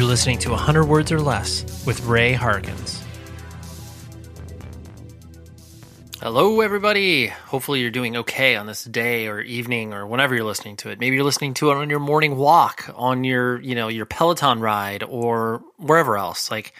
[0.00, 3.02] You're listening to 100 Words or Less with Ray Harkins.
[6.22, 7.26] Hello, everybody.
[7.26, 11.00] Hopefully, you're doing okay on this day or evening or whenever you're listening to it.
[11.00, 14.60] Maybe you're listening to it on your morning walk, on your, you know, your Peloton
[14.60, 16.50] ride, or wherever else.
[16.50, 16.72] Like,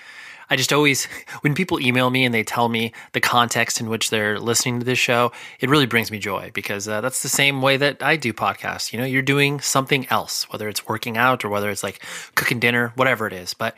[0.51, 1.05] I just always,
[1.41, 4.85] when people email me and they tell me the context in which they're listening to
[4.85, 8.17] this show, it really brings me joy because uh, that's the same way that I
[8.17, 8.93] do podcasts.
[8.93, 12.59] You know, you're doing something else, whether it's working out or whether it's like cooking
[12.59, 13.55] dinner, whatever it is.
[13.55, 13.77] But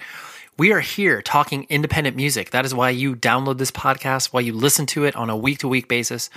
[0.59, 2.51] we are here talking independent music.
[2.51, 5.59] That is why you download this podcast, why you listen to it on a week
[5.59, 6.31] to week basis.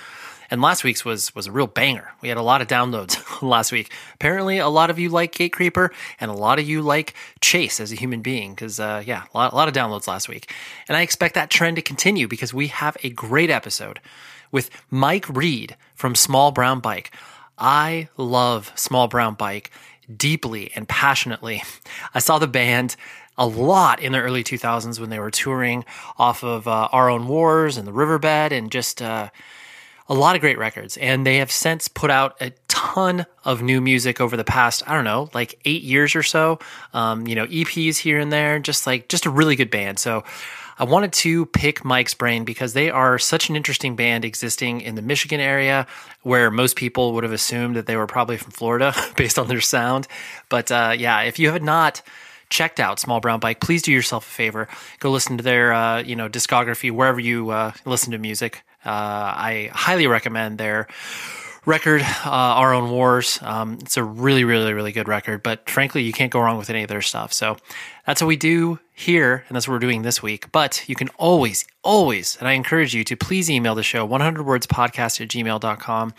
[0.49, 2.11] And last week's was was a real banger.
[2.21, 3.91] We had a lot of downloads last week.
[4.13, 7.91] Apparently, a lot of you like Gatecreeper, and a lot of you like Chase as
[7.91, 8.53] a human being.
[8.53, 10.51] Because uh, yeah, a lot, a lot of downloads last week,
[10.87, 13.99] and I expect that trend to continue because we have a great episode
[14.51, 17.13] with Mike Reed from Small Brown Bike.
[17.57, 19.71] I love Small Brown Bike
[20.15, 21.63] deeply and passionately.
[22.13, 22.95] I saw the band
[23.37, 25.83] a lot in the early 2000s when they were touring
[26.17, 29.01] off of uh, Our Own Wars and the Riverbed and just.
[29.01, 29.29] Uh,
[30.07, 33.81] a lot of great records and they have since put out a ton of new
[33.81, 36.59] music over the past i don't know like eight years or so
[36.93, 40.23] um, you know eps here and there just like just a really good band so
[40.77, 44.95] i wanted to pick mike's brain because they are such an interesting band existing in
[44.95, 45.87] the michigan area
[46.21, 49.61] where most people would have assumed that they were probably from florida based on their
[49.61, 50.07] sound
[50.49, 52.01] but uh, yeah if you have not
[52.47, 54.67] checked out Small Brown Bike, please do yourself a favor.
[54.99, 58.63] Go listen to their uh, you know discography wherever you uh, listen to music.
[58.85, 60.87] Uh, I highly recommend their
[61.65, 63.39] record, uh, Our Own Wars.
[63.41, 66.69] Um, it's a really, really, really good record, but frankly, you can't go wrong with
[66.69, 67.33] any of their stuff.
[67.33, 67.57] So
[68.05, 70.51] that's what we do here, and that's what we're doing this week.
[70.51, 75.21] But you can always, always, and I encourage you to please email the show 100wordspodcast
[75.21, 76.13] at gmail.com.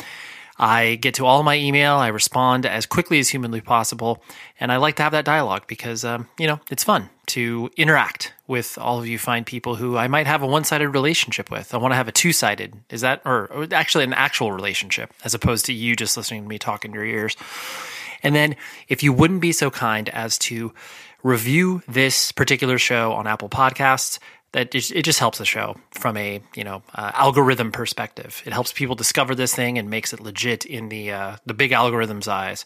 [0.59, 1.97] I get to all my email.
[1.97, 4.23] I respond as quickly as humanly possible.
[4.59, 8.33] And I like to have that dialogue because, um, you know, it's fun to interact
[8.47, 11.75] with all of you fine people who I might have a one sided relationship with.
[11.75, 15.13] I want to have a two sided, is that, or, or actually an actual relationship
[15.25, 17.37] as opposed to you just listening to me talk in your ears.
[18.23, 18.57] And then
[18.89, 20.73] if you wouldn't be so kind as to
[21.23, 24.19] review this particular show on Apple Podcasts,
[24.57, 28.43] that it just helps the show from a you know uh, algorithm perspective.
[28.47, 31.73] It helps people discover this thing and makes it legit in the uh, the big
[31.73, 32.65] algorithm's eyes.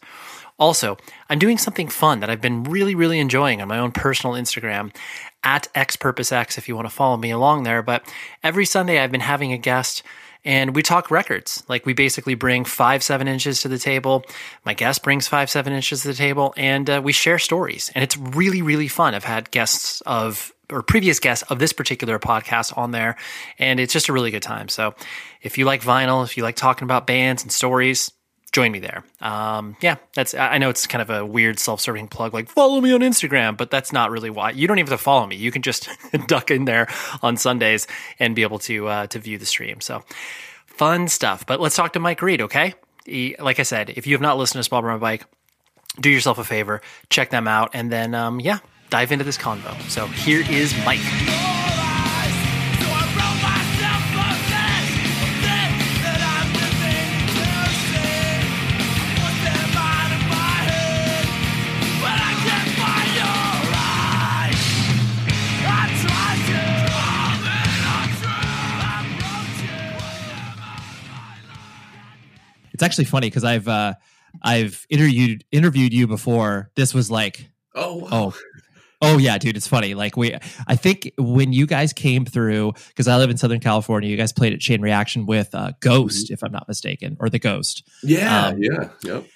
[0.56, 4.36] Also, I'm doing something fun that I've been really really enjoying on my own personal
[4.36, 4.94] Instagram
[5.42, 7.82] at xpurposex if you want to follow me along there.
[7.82, 8.04] But
[8.44, 10.04] every Sunday I've been having a guest
[10.44, 11.64] and we talk records.
[11.68, 14.24] Like we basically bring five, seven inches to the table.
[14.64, 17.90] My guest brings five, seven inches to the table, and uh, we share stories.
[17.96, 19.14] And it's really, really fun.
[19.14, 23.16] I've had guests of or previous guests of this particular podcast on there,
[23.58, 24.68] and it's just a really good time.
[24.68, 24.94] So
[25.42, 28.10] if you like vinyl, if you like talking about bands and stories,
[28.52, 29.04] join me there.
[29.20, 32.92] Um, yeah, that's I know it's kind of a weird self-serving plug, like follow me
[32.92, 34.50] on Instagram, but that's not really why.
[34.50, 35.36] You don't even have to follow me.
[35.36, 35.88] You can just
[36.26, 36.88] duck in there
[37.22, 37.86] on Sundays
[38.18, 39.80] and be able to uh, to view the stream.
[39.80, 40.02] So
[40.66, 41.46] fun stuff.
[41.46, 42.74] But let's talk to Mike Reed, okay?
[43.04, 45.24] He, like I said, if you have not listened to Small Brown Bike,
[46.00, 48.58] do yourself a favor, check them out, and then um, yeah,
[48.90, 49.80] dive into this convo.
[49.88, 51.00] So here is Mike.
[72.72, 73.92] It's actually funny because I've uh,
[74.42, 76.70] I've interviewed interviewed you before.
[76.76, 78.08] This was like oh wow.
[78.10, 78.38] oh
[79.02, 79.94] Oh yeah, dude, it's funny.
[79.94, 84.10] Like we, I think when you guys came through, because I live in Southern California,
[84.10, 86.34] you guys played at Chain Reaction with uh, Ghost, mm-hmm.
[86.34, 87.88] if I'm not mistaken, or the Ghost.
[88.02, 89.26] Yeah, um, yeah, yep.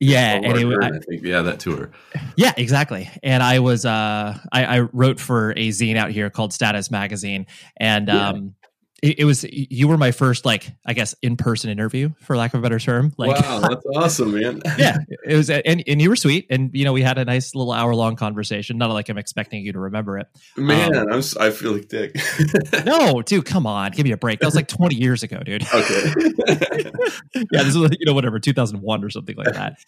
[0.00, 1.92] Yeah, and it, I, I, think yeah, that tour.
[2.34, 3.08] Yeah, exactly.
[3.22, 7.46] And I was, uh, I, I, wrote for a zine out here called Status Magazine,
[7.76, 8.30] and yeah.
[8.30, 8.56] um,
[9.02, 12.54] it, it, was you were my first like I guess in person interview for lack
[12.54, 13.12] of a better term.
[13.18, 14.62] Like wow, that's awesome, man.
[14.78, 17.54] yeah, it was, and and you were sweet, and you know we had a nice
[17.56, 18.78] little hour long conversation.
[18.78, 20.28] Not like I'm expecting you to remember it.
[20.56, 22.16] Man, um, I'm I feel like dick.
[22.86, 24.38] no, dude, come on, give me a break.
[24.38, 25.66] That was like 20 years ago, dude.
[25.72, 26.90] Okay.
[27.34, 29.78] yeah, this is you know whatever 2001 or something like that.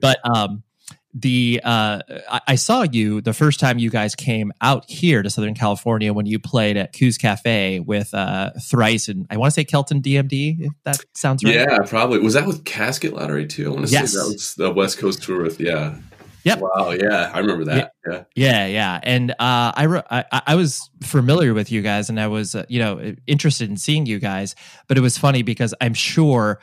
[0.00, 0.62] But um
[1.14, 2.00] the uh,
[2.30, 6.12] I, I, saw you the first time you guys came out here to Southern California
[6.12, 10.00] when you played at Koo's Cafe with uh, Thrice and I want to say Kelton
[10.00, 11.54] DMD if that sounds right.
[11.54, 13.66] Yeah, probably was that with Casket Lottery too.
[13.66, 14.12] I want to yes.
[14.12, 15.96] say that was the West Coast tour with yeah.
[16.44, 16.58] Yep.
[16.58, 16.90] Wow.
[16.90, 17.92] Yeah, I remember that.
[18.06, 18.24] Yeah.
[18.34, 18.66] Yeah.
[18.66, 19.00] Yeah.
[19.02, 22.80] And uh, I, I I was familiar with you guys, and I was uh, you
[22.80, 24.56] know interested in seeing you guys,
[24.88, 26.58] but it was funny because I'm sure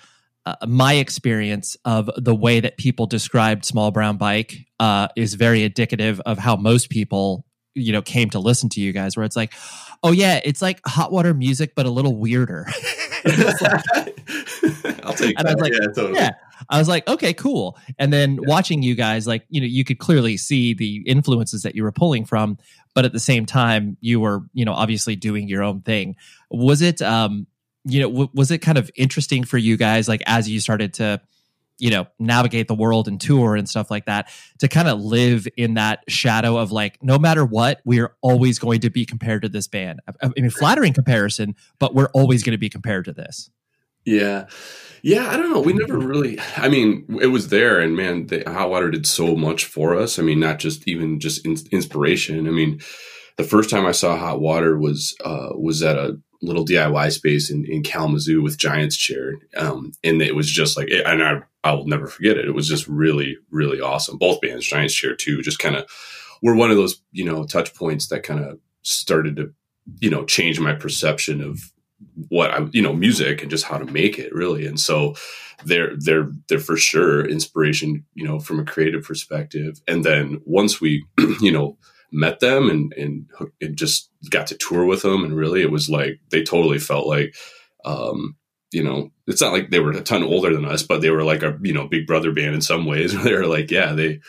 [0.50, 5.64] uh, my experience of the way that people described Small Brown Bike uh, is very
[5.64, 9.16] indicative of how most people, you know, came to listen to you guys.
[9.16, 9.54] Where it's like,
[10.02, 12.66] oh yeah, it's like hot water music, but a little weirder.
[15.04, 15.50] I'll take and that.
[15.50, 16.16] I was like, yeah, totally.
[16.16, 16.32] yeah.
[16.68, 17.78] I was like, okay, cool.
[18.00, 18.40] And then yeah.
[18.48, 21.92] watching you guys, like, you know, you could clearly see the influences that you were
[21.92, 22.58] pulling from,
[22.96, 26.16] but at the same time, you were, you know, obviously doing your own thing.
[26.50, 27.46] Was it, um,
[27.86, 30.94] you know, w- was it kind of interesting for you guys, like, as you started
[30.96, 31.22] to,
[31.78, 34.30] you know, navigate the world and tour and stuff like that,
[34.60, 38.82] to kind of live in that shadow of like, no matter what, we're always going
[38.82, 40.00] to be compared to this band.
[40.08, 43.50] I, I mean, flattering comparison, but we're always going to be compared to this.
[44.06, 44.48] Yeah.
[45.02, 45.62] Yeah, I don't know.
[45.62, 46.38] We never really.
[46.58, 50.20] I mean, it was there, and man, the hot water did so much for us.
[50.20, 52.46] I mean, not just even just in, inspiration.
[52.48, 52.82] I mean,
[53.38, 57.50] the first time I saw hot water was uh, was at a little DIY space
[57.50, 61.74] in, in Kalamazoo with Giants Chair, um, and it was just like, and I I
[61.74, 62.46] will never forget it.
[62.46, 64.18] It was just really really awesome.
[64.18, 65.90] Both bands, Giants Chair too, just kind of
[66.42, 69.54] were one of those you know touch points that kind of started to
[70.00, 71.72] you know change my perception of
[72.30, 75.16] what I you know music and just how to make it really and so
[75.66, 80.80] they're they're they're for sure inspiration you know from a creative perspective and then once
[80.80, 81.06] we
[81.42, 81.78] you know
[82.12, 83.30] met them and and,
[83.62, 87.08] and just got to tour with them and really it was like they totally felt
[87.08, 87.36] like
[87.86, 88.36] um
[88.72, 91.24] you know it's not like they were a ton older than us but they were
[91.24, 94.20] like a you know big brother band in some ways they were like yeah they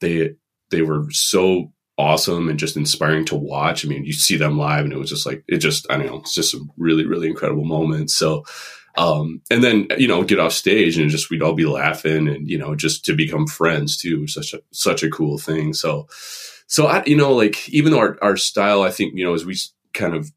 [0.00, 0.30] they
[0.70, 3.84] they were so awesome and just inspiring to watch.
[3.84, 6.06] I mean, you see them live and it was just like, it just, I don't
[6.06, 8.10] know, it's just a really, really incredible moment.
[8.10, 8.44] So,
[8.96, 12.48] um, and then, you know, get off stage and just, we'd all be laughing and,
[12.48, 15.74] you know, just to become friends too, such a, such a cool thing.
[15.74, 16.08] So,
[16.66, 19.44] so I, you know, like even though our, our style, I think, you know, as
[19.44, 19.56] we
[19.92, 20.32] kind of,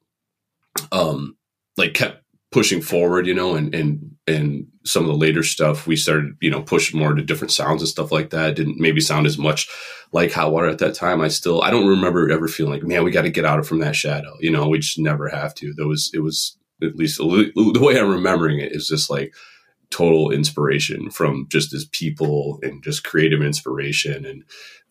[0.91, 1.37] um,
[1.77, 5.95] like kept pushing forward, you know, and, and, and some of the later stuff, we
[5.95, 8.55] started, you know, push more to different sounds and stuff like that.
[8.55, 9.69] Didn't maybe sound as much
[10.11, 11.21] like hot water at that time.
[11.21, 13.67] I still, I don't remember ever feeling like, man, we got to get out of
[13.67, 14.35] from that shadow.
[14.39, 15.73] You know, we just never have to.
[15.73, 19.33] There was, it was at least the way I'm remembering it is just like
[19.89, 24.25] total inspiration from just as people and just creative inspiration.
[24.25, 24.43] And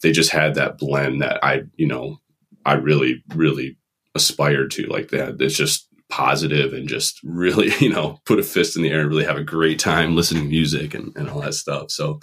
[0.02, 2.20] they just had that blend that I, you know,
[2.64, 3.76] I really, really
[4.14, 5.40] aspired to like that.
[5.40, 9.10] It's just, positive and just really, you know, put a fist in the air and
[9.10, 11.90] really have a great time listening to music and, and all that stuff.
[11.90, 12.20] So,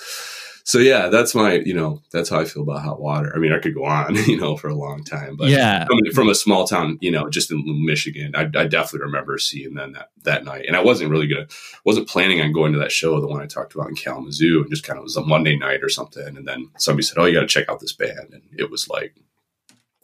[0.65, 3.31] so yeah, that's my, you know, that's how I feel about hot water.
[3.35, 5.85] I mean, I could go on, you know, for a long time, but yeah,
[6.15, 9.93] from a small town, you know, just in Michigan, I, I definitely remember seeing them
[9.93, 10.65] that, that night.
[10.67, 11.45] And I wasn't really gonna,
[11.85, 14.71] wasn't planning on going to that show, the one I talked about in Kalamazoo, and
[14.71, 16.35] just kind of was a Monday night or something.
[16.35, 18.89] And then somebody said, "Oh, you got to check out this band," and it was
[18.89, 19.15] like,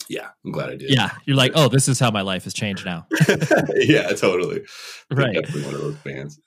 [0.10, 0.92] yeah, I'm glad I did.
[0.92, 3.08] Yeah, you're like, oh, this is how my life has changed now.
[3.76, 4.64] yeah, totally.
[5.10, 6.40] Right, definitely one of those bands.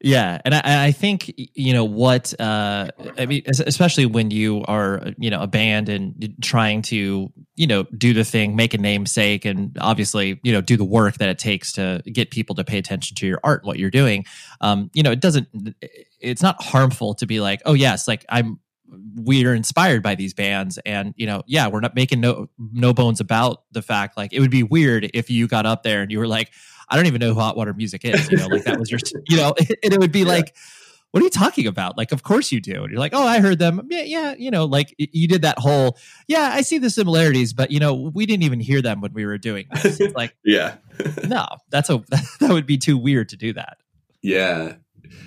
[0.00, 5.10] Yeah, and I, I, think you know what uh, I mean, especially when you are
[5.18, 9.44] you know a band and trying to you know do the thing, make a namesake,
[9.44, 12.78] and obviously you know do the work that it takes to get people to pay
[12.78, 14.24] attention to your art, and what you're doing.
[14.60, 15.48] Um, you know, it doesn't.
[16.20, 18.60] It's not harmful to be like, oh yes, like I'm
[19.16, 23.20] we're inspired by these bands and you know yeah we're not making no no bones
[23.20, 26.18] about the fact like it would be weird if you got up there and you
[26.18, 26.50] were like
[26.90, 29.00] i don't even know who hot water music is you know like that was your
[29.28, 30.26] you know and it would be yeah.
[30.26, 30.54] like
[31.10, 31.96] what are you talking about?
[31.96, 32.82] Like, of course you do.
[32.82, 33.86] And you're like, oh, I heard them.
[33.90, 34.34] Yeah, yeah.
[34.38, 37.94] You know, like you did that whole, yeah, I see the similarities, but you know,
[38.14, 40.00] we didn't even hear them when we were doing this.
[40.00, 40.76] It's like, yeah,
[41.26, 41.98] no, that's a,
[42.40, 43.78] that would be too weird to do that.
[44.22, 44.74] Yeah.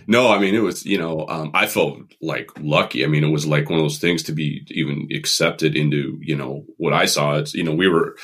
[0.05, 3.03] No, I mean it was you know um, I felt like lucky.
[3.03, 6.35] I mean it was like one of those things to be even accepted into you
[6.35, 7.37] know what I saw.
[7.37, 8.15] It's you know we were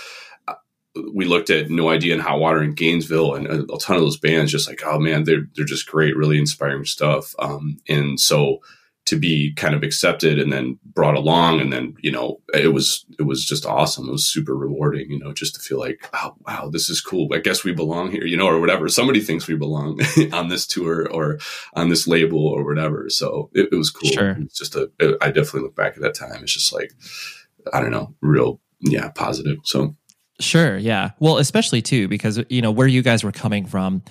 [1.13, 4.01] we looked at No Idea and Hot Water in Gainesville and a, a, ton of
[4.01, 7.33] those bands just like oh man they're they're just great, really inspiring stuff.
[7.39, 8.59] Um, and so
[9.07, 13.05] to be kind of accepted and then brought along and then you know it was
[13.17, 14.09] it was just awesome.
[14.09, 17.29] It was super rewarding you know just to feel like oh wow this is cool.
[17.33, 18.89] I guess we belong here you know or whatever.
[18.89, 20.01] Somebody thinks we belong
[20.33, 21.39] on this tour or
[21.73, 23.09] on this label or whatever.
[23.09, 24.11] So it, it was cool.
[24.11, 24.37] Sure.
[24.41, 26.43] it's just a it, I definitely look back at that time.
[26.43, 26.91] It's just like
[27.73, 29.57] i don't know real yeah positive.
[29.63, 29.95] So
[30.39, 34.03] sure yeah well especially too because you know where you guys were coming from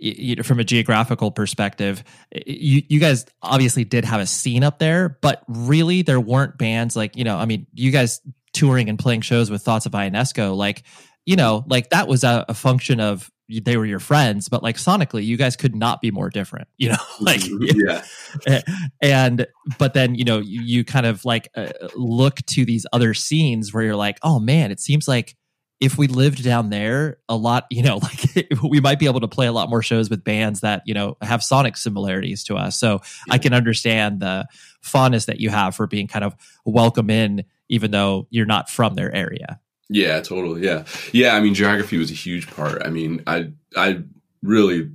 [0.00, 2.02] you know, from a geographical perspective,
[2.46, 6.96] you, you guys obviously did have a scene up there, but really there weren't bands
[6.96, 8.20] like, you know, I mean, you guys
[8.52, 10.84] touring and playing shows with Thoughts of Ionesco, like,
[11.26, 13.30] you know, like that was a, a function of
[13.62, 16.88] they were your friends, but like sonically, you guys could not be more different, you
[16.88, 18.02] know, like, yeah.
[19.02, 19.46] And,
[19.78, 23.74] but then, you know, you, you kind of like uh, look to these other scenes
[23.74, 25.36] where you're like, oh man, it seems like
[25.80, 29.28] if we lived down there a lot, you know, like we might be able to
[29.28, 32.78] play a lot more shows with bands that, you know, have sonic similarities to us.
[32.78, 33.34] So yeah.
[33.34, 34.46] I can understand the
[34.82, 38.94] fondness that you have for being kind of welcome in, even though you're not from
[38.94, 39.58] their area.
[39.88, 40.62] Yeah, totally.
[40.64, 40.84] Yeah.
[41.12, 41.34] Yeah.
[41.34, 42.82] I mean, geography was a huge part.
[42.84, 44.02] I mean, I, I
[44.42, 44.90] really,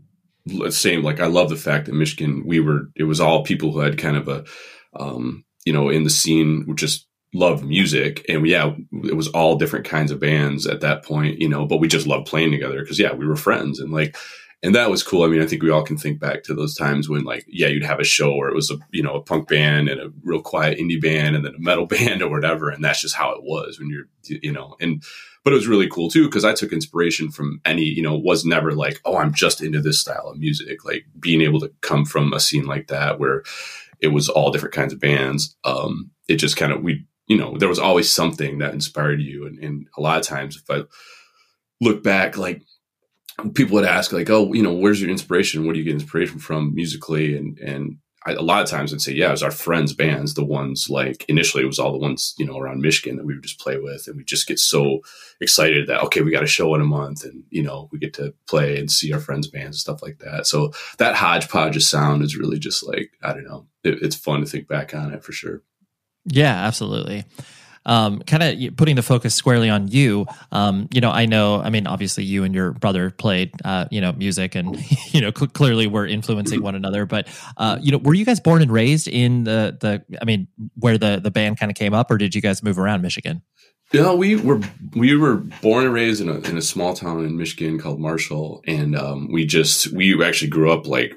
[0.69, 3.79] same, like, I love the fact that Michigan, we were, it was all people who
[3.79, 4.45] had kind of a,
[4.97, 9.27] um, you know, in the scene, which just loved music and we, yeah it was
[9.29, 12.51] all different kinds of bands at that point you know but we just loved playing
[12.51, 14.15] together because yeah we were friends and like
[14.63, 15.23] and that was cool.
[15.23, 17.67] I mean i think we all can think back to those times when like yeah
[17.67, 20.11] you'd have a show where it was a you know a punk band and a
[20.23, 23.31] real quiet indie band and then a metal band or whatever and that's just how
[23.31, 25.03] it was when you're you know and
[25.43, 28.45] but it was really cool too because i took inspiration from any you know was
[28.45, 32.05] never like oh i'm just into this style of music like being able to come
[32.05, 33.43] from a scene like that where
[33.99, 37.57] it was all different kinds of bands um it just kind of we you know,
[37.57, 39.45] there was always something that inspired you.
[39.47, 40.83] And, and a lot of times, if I
[41.81, 42.61] look back, like
[43.53, 45.65] people would ask, like, "Oh, you know, where's your inspiration?
[45.65, 49.01] What do you get inspiration from musically?" And and I, a lot of times I'd
[49.01, 50.33] say, "Yeah, it was our friends' bands.
[50.33, 53.33] The ones like initially it was all the ones you know around Michigan that we
[53.33, 55.01] would just play with, and we just get so
[55.41, 58.13] excited that okay, we got a show in a month, and you know, we get
[58.15, 60.47] to play and see our friends' bands and stuff like that.
[60.47, 64.41] So that hodgepodge of sound is really just like I don't know, it, it's fun
[64.41, 65.63] to think back on it for sure.
[66.25, 67.25] Yeah, absolutely.
[67.87, 70.25] Um, kind of putting the focus squarely on you.
[70.51, 71.61] Um, you know, I know.
[71.61, 74.75] I mean, obviously, you and your brother played, uh, you know, music, and
[75.13, 77.05] you know, cl- clearly were influencing one another.
[77.05, 77.27] But
[77.57, 80.03] uh, you know, were you guys born and raised in the the?
[80.19, 80.47] I mean,
[80.79, 83.43] where the the band kind of came up, or did you guys move around Michigan?
[83.93, 84.61] Yeah, we were
[84.95, 88.63] we were born and raised in a in a small town in Michigan called Marshall,
[88.65, 91.13] and um, we just we actually grew up like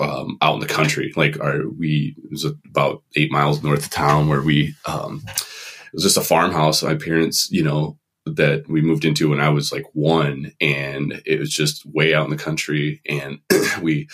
[0.00, 1.12] um, out in the country.
[1.16, 5.94] Like our, we, it was about eight miles north of town where we, um, it
[5.94, 6.82] was just a farmhouse.
[6.82, 11.38] My parents, you know, that we moved into when I was like one and it
[11.38, 13.00] was just way out in the country.
[13.08, 13.40] And
[13.82, 14.08] we,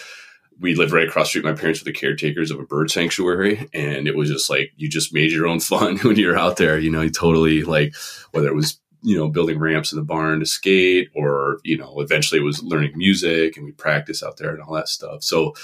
[0.59, 1.45] we lived right across street.
[1.45, 4.88] My parents were the caretakers of a bird sanctuary, and it was just like you
[4.88, 6.78] just made your own fun when you're out there.
[6.78, 7.95] You know, you totally like
[8.33, 12.00] whether it was you know, building ramps in the barn to skate, or you know,
[12.00, 15.22] eventually it was learning music and we practice out there and all that stuff.
[15.22, 15.54] So,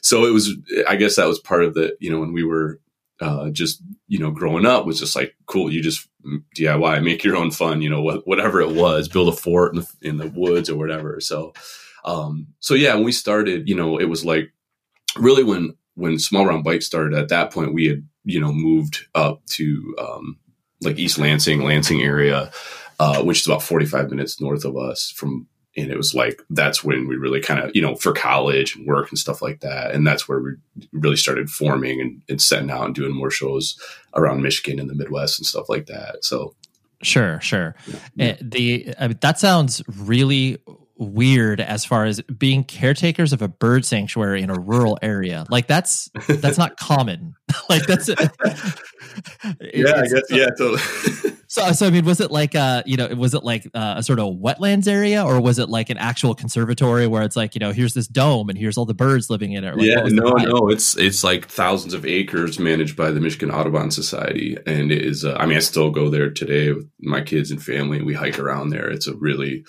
[0.00, 0.54] so it was.
[0.86, 2.78] I guess that was part of the you know when we were
[3.20, 5.72] uh, just you know growing up was just like cool.
[5.72, 6.08] You just
[6.56, 7.82] DIY, make your own fun.
[7.82, 10.76] You know, wh- whatever it was, build a fort in the, in the woods or
[10.76, 11.18] whatever.
[11.18, 11.54] So,
[12.04, 14.52] um, so yeah, when we started, you know, it was like
[15.16, 17.18] really when when Small Brown Bike started.
[17.18, 20.38] At that point, we had you know moved up to um,
[20.82, 22.52] like East Lansing, Lansing area
[23.02, 26.84] uh, which is about 45 minutes north of us from and it was like that's
[26.84, 29.92] when we really kind of you know for college and work and stuff like that
[29.92, 30.52] and that's where we
[30.92, 33.76] really started forming and, and setting out and doing more shows
[34.14, 36.54] around michigan and the midwest and stuff like that so
[37.02, 37.74] sure sure
[38.14, 38.36] yeah.
[38.40, 40.58] the I mean, that sounds really
[41.02, 45.44] weird as far as being caretakers of a bird sanctuary in a rural area.
[45.50, 47.34] Like that's that's not common.
[47.68, 48.18] like that's it,
[49.74, 50.46] yeah, I guess yeah.
[50.56, 50.78] Totally.
[51.48, 54.02] so so I mean, was it like uh you know was it like uh, a
[54.02, 57.58] sort of wetlands area or was it like an actual conservatory where it's like you
[57.58, 59.76] know here's this dome and here's all the birds living in it?
[59.76, 63.90] Like, yeah, no, no, it's it's like thousands of acres managed by the Michigan Audubon
[63.90, 65.24] Society, and it is.
[65.24, 68.02] Uh, I mean, I still go there today with my kids and family.
[68.02, 68.88] We hike around there.
[68.88, 69.64] It's a really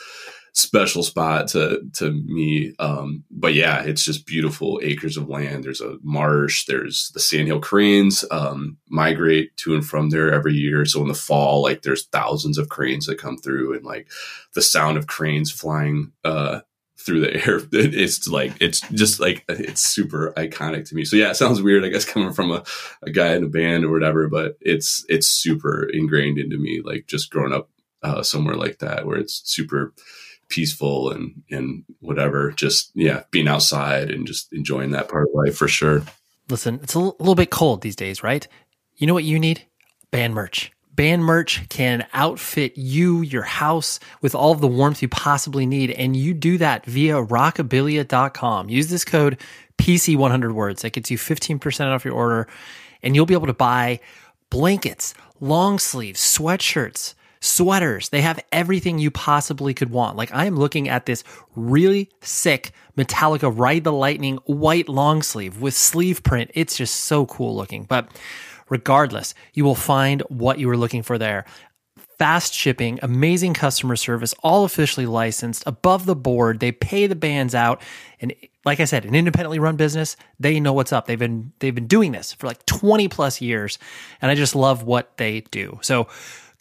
[0.53, 2.73] special spot to to me.
[2.79, 5.63] Um, but yeah, it's just beautiful acres of land.
[5.63, 6.65] There's a marsh.
[6.65, 10.85] There's the sandhill cranes um, migrate to and from there every year.
[10.85, 14.09] So in the fall, like there's thousands of cranes that come through, and like
[14.53, 16.61] the sound of cranes flying uh,
[16.99, 17.59] through the air.
[17.71, 21.03] It's like it's just like it's super iconic to me.
[21.03, 22.63] So yeah, it sounds weird, I guess, coming from a,
[23.01, 26.81] a guy in a band or whatever, but it's it's super ingrained into me.
[26.83, 27.69] Like just growing up
[28.03, 29.93] uh, somewhere like that, where it's super
[30.53, 35.55] peaceful and and whatever just yeah being outside and just enjoying that part of life
[35.55, 36.03] for sure.
[36.49, 38.47] Listen it's a little bit cold these days right?
[38.95, 39.65] You know what you need?
[40.11, 40.71] Band merch.
[40.93, 45.89] Band merch can outfit you your house with all of the warmth you possibly need
[45.89, 49.39] and you do that via rockabilia.com use this code
[49.79, 50.83] pc100 words.
[50.83, 52.47] That gets you 15% off your order
[53.01, 53.99] and you'll be able to buy
[54.51, 58.09] blankets long sleeves sweatshirts sweaters.
[58.09, 60.15] They have everything you possibly could want.
[60.15, 61.23] Like I am looking at this
[61.55, 66.51] really sick Metallica Ride the Lightning white long sleeve with sleeve print.
[66.53, 67.83] It's just so cool looking.
[67.83, 68.09] But
[68.69, 71.45] regardless, you will find what you were looking for there.
[72.17, 76.59] Fast shipping, amazing customer service, all officially licensed, above the board.
[76.61, 77.81] They pay the bands out.
[78.21, 78.33] And
[78.63, 81.07] like I said, an independently run business, they know what's up.
[81.07, 83.79] They've been they've been doing this for like 20 plus years.
[84.21, 85.79] And I just love what they do.
[85.81, 86.07] So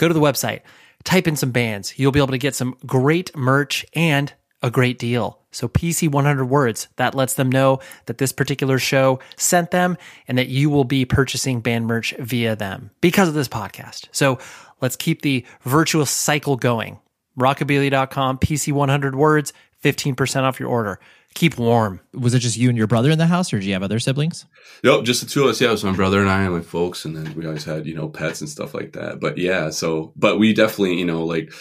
[0.02, 0.62] go to the website
[1.04, 1.98] type in some bands.
[1.98, 4.32] You'll be able to get some great merch and
[4.62, 5.40] a great deal.
[5.52, 10.38] So PC 100 words, that lets them know that this particular show sent them and
[10.38, 14.08] that you will be purchasing band merch via them because of this podcast.
[14.12, 14.38] So
[14.80, 16.98] let's keep the virtuous cycle going.
[17.38, 19.52] Rockabilia.com, PC 100 words,
[19.84, 21.00] 15% off your order.
[21.34, 22.00] Keep warm.
[22.12, 23.98] Was it just you and your brother in the house, or did you have other
[23.98, 24.46] siblings?
[24.84, 25.60] Nope, just the two of us.
[25.60, 27.86] Yeah, it was my brother and I and my folks, and then we always had
[27.86, 29.20] you know pets and stuff like that.
[29.20, 31.52] But yeah, so but we definitely you know like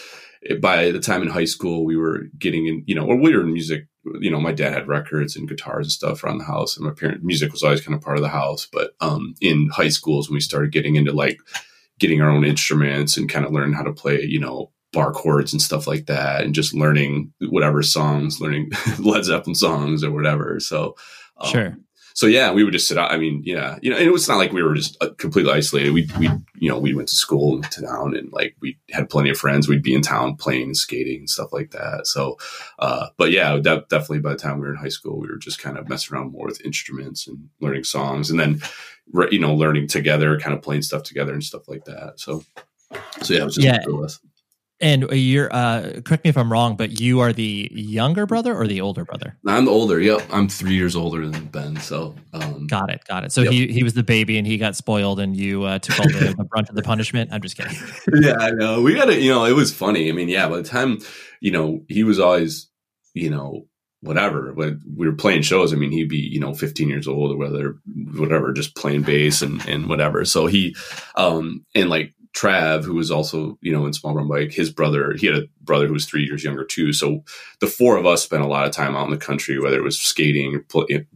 [0.59, 3.41] by the time in high school we were getting in you know or we were
[3.41, 3.87] in music
[4.19, 6.91] you know my dad had records and guitars and stuff around the house and my
[6.91, 10.29] parent music was always kind of part of the house but um in high schools
[10.29, 11.39] when we started getting into like
[11.99, 15.53] getting our own instruments and kind of learning how to play you know bar chords
[15.53, 20.59] and stuff like that and just learning whatever songs learning led zeppelin songs or whatever
[20.59, 20.95] so
[21.37, 21.77] um, sure
[22.13, 23.11] so yeah, we would just sit out.
[23.11, 25.51] I mean, yeah, you know, and it was not like we were just uh, completely
[25.51, 25.93] isolated.
[25.93, 26.29] We, we,
[26.59, 29.67] you know, we went to school in town and like we had plenty of friends.
[29.67, 32.07] We'd be in town playing and skating and stuff like that.
[32.07, 32.37] So,
[32.79, 35.37] uh, but yeah, de- definitely by the time we were in high school, we were
[35.37, 38.61] just kind of messing around more with instruments and learning songs and then,
[39.31, 42.19] you know, learning together, kind of playing stuff together and stuff like that.
[42.19, 42.43] So,
[43.21, 43.79] so yeah, it was just yeah.
[44.81, 48.65] And you're, uh, correct me if I'm wrong, but you are the younger brother or
[48.65, 49.37] the older brother?
[49.45, 49.99] I'm the older.
[49.99, 51.77] Yep, I'm three years older than Ben.
[51.77, 53.31] So, um, got it, got it.
[53.31, 53.51] So yep.
[53.51, 56.33] he he was the baby, and he got spoiled, and you uh, took all the,
[56.35, 57.31] the brunt of the punishment.
[57.31, 57.77] I'm just kidding.
[58.23, 58.81] yeah, I know.
[58.81, 59.21] We got it.
[59.21, 60.09] you know, it was funny.
[60.09, 60.97] I mean, yeah, by the time,
[61.41, 62.67] you know, he was always,
[63.13, 63.67] you know,
[64.01, 64.51] whatever.
[64.53, 65.73] But we were playing shows.
[65.73, 67.75] I mean, he'd be, you know, 15 years old or whether,
[68.15, 70.25] whatever, just playing bass and, and whatever.
[70.25, 70.75] So he,
[71.15, 75.13] um, and like Trav, who was also, you know, in Small Brown Bike, his brother,
[75.13, 76.93] he had a brother who was three years younger too.
[76.93, 77.23] So
[77.59, 79.83] the four of us spent a lot of time out in the country, whether it
[79.83, 80.63] was skating,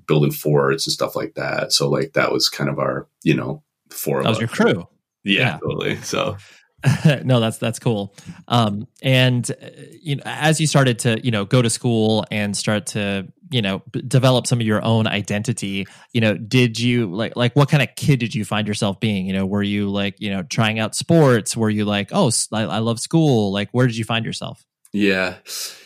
[0.08, 1.72] building forts and stuff like that.
[1.72, 4.42] So like that was kind of our, you know, four that of was us.
[4.42, 4.88] your crew.
[5.24, 5.96] Yeah, yeah, totally.
[5.98, 6.38] So
[7.24, 8.14] no, that's that's cool.
[8.48, 9.68] Um, and uh,
[10.02, 13.62] you know, as you started to you know go to school and start to you
[13.62, 17.84] know develop some of your own identity, you know, did you like like what kind
[17.84, 19.26] of kid did you find yourself being?
[19.26, 21.56] You know, were you like you know trying out sports?
[21.56, 23.52] Were you like oh I, I love school?
[23.52, 24.66] Like where did you find yourself?
[24.94, 25.36] Yeah,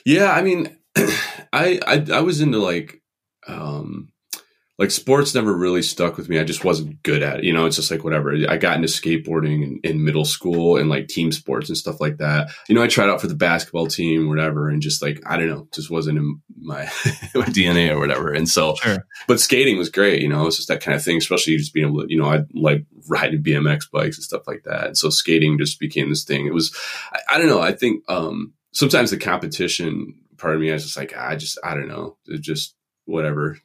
[0.06, 0.32] yeah.
[0.32, 3.02] I mean, I, I I was into like
[3.48, 4.12] um
[4.80, 6.40] like sports never really stuck with me.
[6.40, 7.44] I just wasn't good at it.
[7.44, 8.34] You know, it's just like whatever.
[8.48, 12.18] I got into skateboarding in, in, middle school and like team sports and stuff like
[12.18, 12.50] that.
[12.70, 15.50] You know, I tried out for the basketball team, whatever, and just like I don't
[15.50, 16.84] know, just wasn't in my
[17.36, 18.32] my DNA or whatever.
[18.32, 19.06] And so, sure.
[19.28, 20.22] but skating was great.
[20.22, 21.18] You know, it's just that kind of thing.
[21.18, 24.64] Especially just being able to, you know, I like riding BMX bikes and stuff like
[24.64, 24.88] that.
[24.88, 26.48] And so skating just became this thing.
[26.48, 26.74] It was,
[27.12, 27.62] I, I don't know.
[27.62, 31.60] I think um sometimes the competition part of me, I was just like, I just,
[31.66, 33.58] I don't know, it just whatever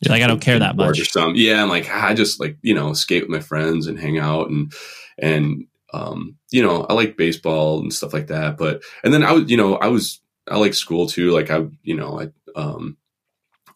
[0.00, 1.00] you're like, I don't care that much.
[1.00, 3.98] Or some, yeah, I'm like, I just like, you know, skate with my friends and
[3.98, 4.72] hang out and,
[5.18, 8.58] and, um, you know, I like baseball and stuff like that.
[8.58, 11.30] But, and then I was, you know, I was, I like school too.
[11.30, 12.28] Like I, you know, I,
[12.60, 12.98] um,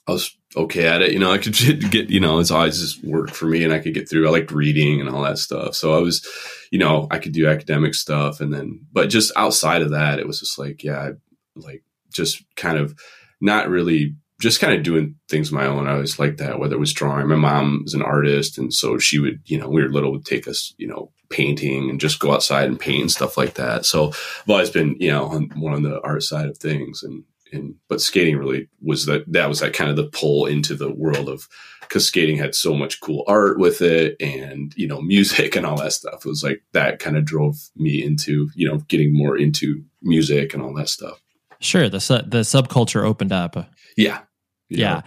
[0.06, 1.12] I was okay at it.
[1.12, 1.54] You know, I could
[1.90, 4.28] get, you know, it's always just worked for me and I could get through.
[4.28, 5.74] I liked reading and all that stuff.
[5.74, 6.26] So I was,
[6.70, 8.40] you know, I could do academic stuff.
[8.40, 11.12] And then, but just outside of that, it was just like, yeah,
[11.56, 12.94] like just kind of
[13.40, 15.86] not really just kind of doing things my own.
[15.86, 17.28] I always liked that, whether it was drawing.
[17.28, 18.56] My mom was an artist.
[18.56, 21.90] And so she would, you know, we were little, would take us, you know, painting
[21.90, 23.84] and just go outside and paint and stuff like that.
[23.84, 27.02] So I've always been, you know, on one on the art side of things.
[27.02, 30.74] And, and, but skating really was that, that was that kind of the pull into
[30.74, 31.46] the world of,
[31.90, 35.76] cause skating had so much cool art with it and, you know, music and all
[35.76, 36.24] that stuff.
[36.24, 40.54] It was like that kind of drove me into, you know, getting more into music
[40.54, 41.20] and all that stuff.
[41.58, 41.90] Sure.
[41.90, 43.68] The, su- the subculture opened up.
[43.98, 44.20] Yeah
[44.70, 45.02] yeah.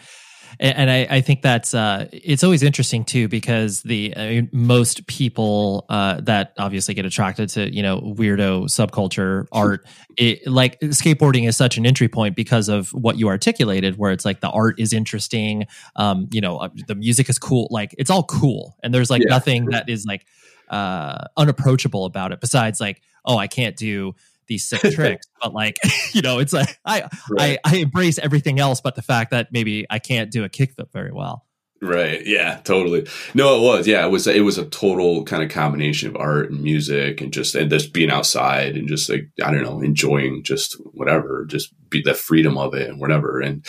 [0.59, 4.49] And, and I, I, think that's uh, it's always interesting too because the I mean,
[4.51, 9.85] most people uh, that obviously get attracted to you know weirdo subculture art,
[10.17, 14.25] it, like skateboarding is such an entry point because of what you articulated, where it's
[14.25, 18.09] like the art is interesting, um, you know, uh, the music is cool, like it's
[18.09, 19.29] all cool, and there's like yeah.
[19.29, 20.25] nothing that is like
[20.69, 24.15] uh, unapproachable about it besides like oh I can't do
[24.47, 25.77] these sick tricks but like
[26.13, 27.59] you know it's like I, right.
[27.63, 30.91] I i embrace everything else but the fact that maybe i can't do a kickflip
[30.91, 31.45] very well.
[31.81, 32.25] Right.
[32.25, 33.05] Yeah totally.
[33.33, 33.87] No it was.
[33.87, 37.33] Yeah it was it was a total kind of combination of art and music and
[37.33, 41.73] just and just being outside and just like i don't know enjoying just whatever just
[41.93, 43.39] be the freedom of it and whatever.
[43.39, 43.65] And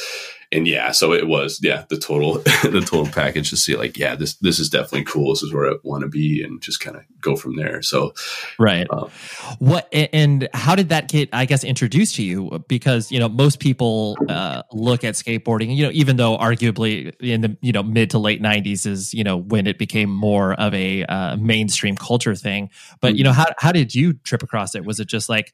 [0.54, 4.14] and yeah, so it was yeah the total the total package to see like yeah
[4.14, 5.32] this this is definitely cool.
[5.32, 7.82] This is where I want to be, and just kind of go from there.
[7.82, 8.14] So
[8.58, 9.08] right, uh,
[9.58, 12.64] what and how did that get I guess introduced to you?
[12.68, 17.40] Because you know most people uh, look at skateboarding, you know, even though arguably in
[17.40, 20.72] the you know mid to late '90s is you know when it became more of
[20.72, 22.70] a uh, mainstream culture thing.
[23.00, 23.16] But mm-hmm.
[23.16, 24.84] you know how how did you trip across it?
[24.84, 25.52] Was it just like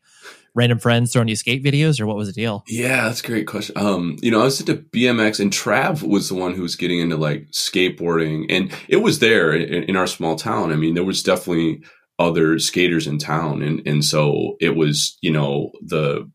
[0.55, 2.65] random friends throwing you skate videos, or what was the deal?
[2.69, 3.77] Yeah, that's a great question.
[3.79, 7.01] Um, you know, I was into BMX, and Trav was the one who was getting
[7.01, 10.73] into like skateboarding, and it was there in, in our small town.
[10.73, 11.83] I mean, there was definitely
[12.19, 16.31] other skaters in town, and and so it was, you know, the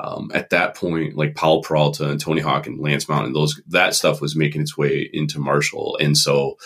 [0.00, 3.94] um, at that point, like Powell Peralta and Tony Hawk and Lance Mountain, those that
[3.94, 6.56] stuff was making its way into Marshall, and so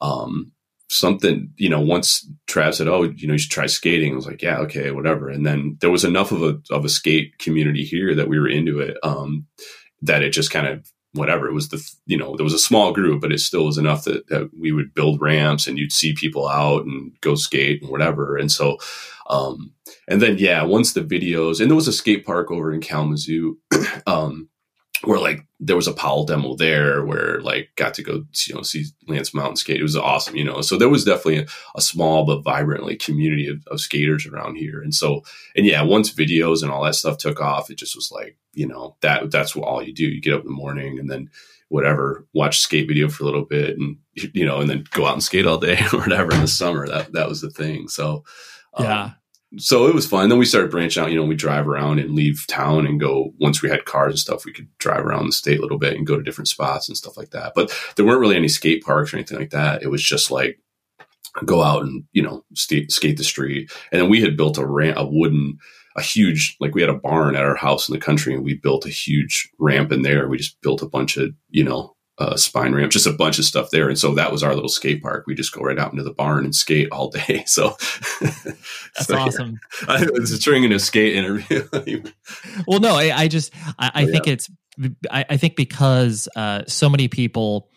[0.00, 0.52] um,
[0.92, 4.26] something, you know, once Trav said, "Oh, you know, you should try skating," I was
[4.26, 7.84] like, "Yeah, okay, whatever." And then there was enough of a of a skate community
[7.84, 9.46] here that we were into it um,
[10.02, 11.48] that it just kind of whatever.
[11.48, 14.04] It was the you know there was a small group, but it still was enough
[14.04, 17.90] that, that we would build ramps and you'd see people out and go skate and
[17.90, 18.36] whatever.
[18.36, 18.76] And so,
[19.30, 19.72] um,
[20.08, 23.58] and then yeah, once the videos and there was a skate park over in Kalamazoo.
[24.06, 24.48] um,
[25.04, 28.62] where like there was a Powell demo there where like got to go you know
[28.62, 29.80] see Lance Mountain skate.
[29.80, 30.60] It was awesome, you know.
[30.60, 34.56] So there was definitely a, a small but vibrant like community of, of, skaters around
[34.56, 34.80] here.
[34.80, 35.22] And so
[35.56, 38.66] and yeah, once videos and all that stuff took off, it just was like you
[38.66, 40.06] know that that's what all you do.
[40.06, 41.30] You get up in the morning and then
[41.68, 45.14] whatever watch skate video for a little bit and you know and then go out
[45.14, 46.86] and skate all day or whatever in the summer.
[46.86, 47.88] That that was the thing.
[47.88, 48.24] So
[48.74, 49.10] um, yeah
[49.58, 50.28] so it was fun.
[50.28, 51.10] Then we started branching out.
[51.10, 53.32] You know, we drive around and leave town and go.
[53.38, 55.96] Once we had cars and stuff, we could drive around the state a little bit
[55.96, 57.52] and go to different spots and stuff like that.
[57.54, 59.82] But there weren't really any skate parks or anything like that.
[59.82, 60.58] It was just like
[61.44, 63.70] go out and you know skate, skate the street.
[63.90, 65.58] And then we had built a ramp, a wooden,
[65.96, 68.54] a huge like we had a barn at our house in the country, and we
[68.54, 70.28] built a huge ramp in there.
[70.28, 73.44] We just built a bunch of you know uh, spine ramp, just a bunch of
[73.44, 73.88] stuff there.
[73.88, 75.24] And so that was our little skate park.
[75.26, 77.44] We just go right out into the barn and skate all day.
[77.52, 77.76] So
[78.20, 79.58] that's so, awesome.
[79.86, 79.94] Yeah.
[79.94, 82.02] I was turning into a skate interview.
[82.66, 84.32] well, no, I, I just, I, I oh, think yeah.
[84.32, 84.50] it's,
[85.10, 87.68] I, I, think because uh, so many people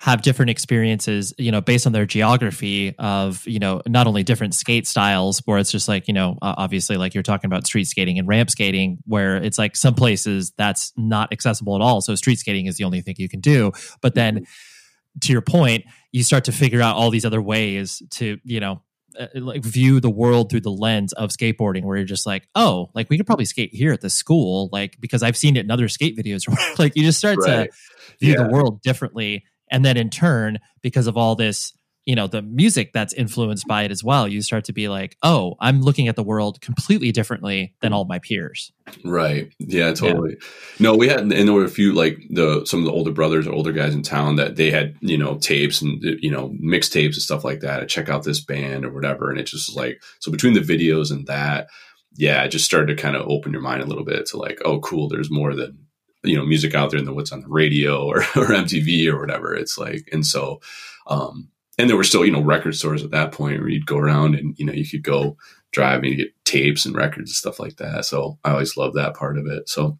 [0.00, 4.54] have different experiences, you know, based on their geography of, you know, not only different
[4.54, 8.18] skate styles, where it's just like, you know, obviously like you're talking about street skating
[8.18, 12.00] and ramp skating, where it's like some places that's not accessible at all.
[12.00, 13.72] So street skating is the only thing you can do.
[14.00, 15.18] But then mm-hmm.
[15.20, 18.80] to your point, you start to figure out all these other ways to, you know,
[19.18, 22.88] uh, like view the world through the lens of skateboarding where you're just like oh
[22.94, 25.70] like we could probably skate here at the school like because i've seen it in
[25.72, 26.42] other skate videos
[26.78, 27.72] like you just start right.
[27.72, 28.44] to view yeah.
[28.44, 31.72] the world differently and then in turn because of all this
[32.06, 35.16] you know the music that's influenced by it as well you start to be like
[35.22, 38.72] oh i'm looking at the world completely differently than all my peers.
[39.04, 39.52] Right.
[39.60, 40.32] Yeah totally.
[40.32, 40.46] Yeah.
[40.80, 43.46] no we had and there were a few like the some of the older brothers
[43.46, 47.14] or older guys in town that they had you know tapes and you know mixtapes
[47.14, 49.30] and stuff like that to check out this band or whatever.
[49.30, 51.68] And it just was like so between the videos and that
[52.16, 54.60] yeah it just started to kind of open your mind a little bit to like
[54.64, 55.78] oh cool there's more than
[56.22, 59.54] you know music out there than what's on the radio or, or MTV or whatever.
[59.54, 60.60] It's like, and so,
[61.06, 63.98] um, and there were still you know record stores at that point where you'd go
[63.98, 65.36] around and you know you could go
[65.72, 68.04] drive and get tapes and records and stuff like that.
[68.04, 69.68] So I always loved that part of it.
[69.68, 69.98] So.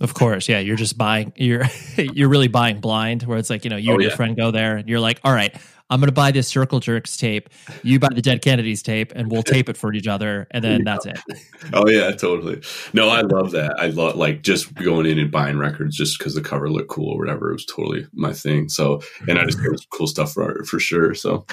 [0.00, 0.60] Of course, yeah.
[0.60, 1.30] You're just buying.
[1.36, 1.64] You're
[1.98, 4.16] you're really buying blind, where it's like you know you oh, and your yeah.
[4.16, 5.54] friend go there, and you're like, all right,
[5.90, 7.50] I'm going to buy this Circle Jerks tape.
[7.82, 10.84] You buy the Dead Kennedys tape, and we'll tape it for each other, and then
[10.84, 11.18] that's it.
[11.72, 12.62] Oh yeah, totally.
[12.94, 13.78] No, I love that.
[13.78, 17.12] I love like just going in and buying records just because the cover looked cool
[17.12, 17.50] or whatever.
[17.50, 18.70] It was totally my thing.
[18.70, 21.14] So, and I just get cool stuff for for sure.
[21.14, 21.46] So.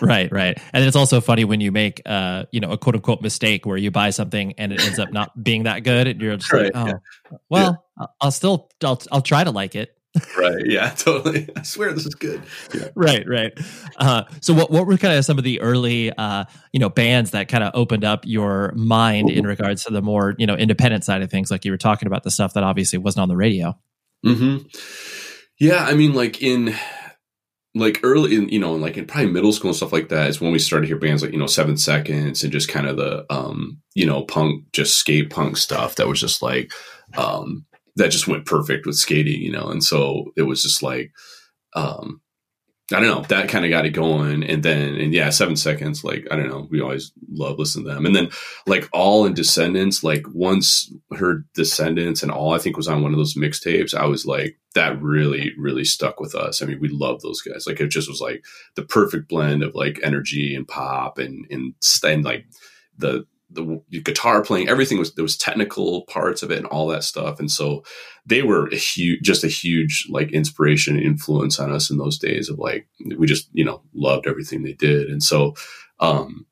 [0.00, 3.22] Right, right, and it's also funny when you make, uh, you know, a quote unquote
[3.22, 6.36] mistake where you buy something and it ends up not being that good, and you're
[6.36, 7.38] just right, like, oh, yeah.
[7.48, 8.06] well, yeah.
[8.20, 9.97] I'll still, I'll, I'll try to like it
[10.38, 10.64] right.
[10.66, 11.48] Yeah, totally.
[11.56, 12.42] I swear this is good.
[12.74, 12.88] Yeah.
[12.94, 13.52] Right, right.
[13.96, 17.32] Uh, so what what were kind of some of the early uh, you know bands
[17.32, 21.04] that kind of opened up your mind in regards to the more, you know, independent
[21.04, 23.36] side of things like you were talking about the stuff that obviously wasn't on the
[23.36, 23.78] radio?
[24.24, 24.66] Mhm.
[25.60, 26.74] Yeah, I mean like in
[27.74, 30.40] like early in you know like in probably middle school and stuff like that is
[30.40, 32.96] when we started to hear bands like you know seven seconds and just kind of
[32.96, 36.72] the um you know punk just skate punk stuff that was just like
[37.16, 37.64] um
[37.98, 39.68] that just went perfect with skating, you know.
[39.68, 41.12] And so it was just like,
[41.74, 42.20] um,
[42.90, 44.42] I don't know, that kind of got it going.
[44.42, 47.92] And then, and yeah, seven seconds, like, I don't know, we always love listening to
[47.92, 48.06] them.
[48.06, 48.30] And then,
[48.66, 53.12] like, All and Descendents, like, once heard Descendents and All, I think was on one
[53.12, 56.62] of those mixtapes, I was like, that really, really stuck with us.
[56.62, 57.66] I mean, we love those guys.
[57.66, 58.42] Like, it just was like
[58.74, 62.46] the perfect blend of like energy and pop and, and, and like
[62.96, 66.86] the, the, the guitar playing, everything was there was technical parts of it and all
[66.88, 67.40] that stuff.
[67.40, 67.82] And so
[68.26, 72.48] they were a huge, just a huge like inspiration influence on us in those days
[72.48, 75.08] of like we just you know loved everything they did.
[75.08, 75.54] And so
[76.00, 76.46] um,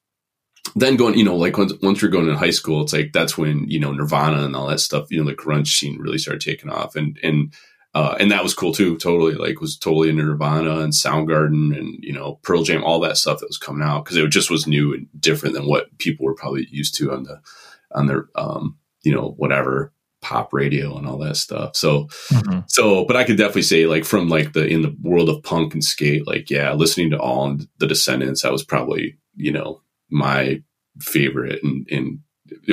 [0.75, 3.39] then going, you know, like once, once you're going in high school, it's like that's
[3.39, 6.41] when you know Nirvana and all that stuff, you know, the grunge scene really started
[6.41, 7.53] taking off, and and
[7.97, 8.99] uh, and that was cool too.
[8.99, 13.17] Totally, like was totally into Nirvana and Soundgarden and you know Pearl Jam, all that
[13.17, 16.27] stuff that was coming out because it just was new and different than what people
[16.27, 17.41] were probably used to on the
[17.93, 21.75] on their um, you know whatever pop radio and all that stuff.
[21.75, 22.59] So mm-hmm.
[22.67, 25.73] so, but I could definitely say like from like the in the world of punk
[25.73, 29.81] and skate, like yeah, listening to all and the Descendents, that was probably you know
[30.11, 30.63] my
[31.01, 32.19] favorite and, and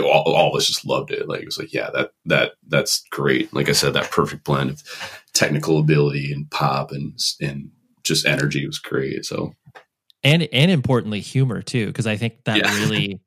[0.01, 1.27] all, all, of us just loved it.
[1.27, 3.53] Like it was like, yeah, that that that's great.
[3.53, 4.83] Like I said, that perfect blend of
[5.33, 7.69] technical ability and pop and and
[8.03, 9.25] just energy was great.
[9.25, 9.53] So
[10.23, 12.79] and and importantly, humor too, because I think that yeah.
[12.79, 13.21] really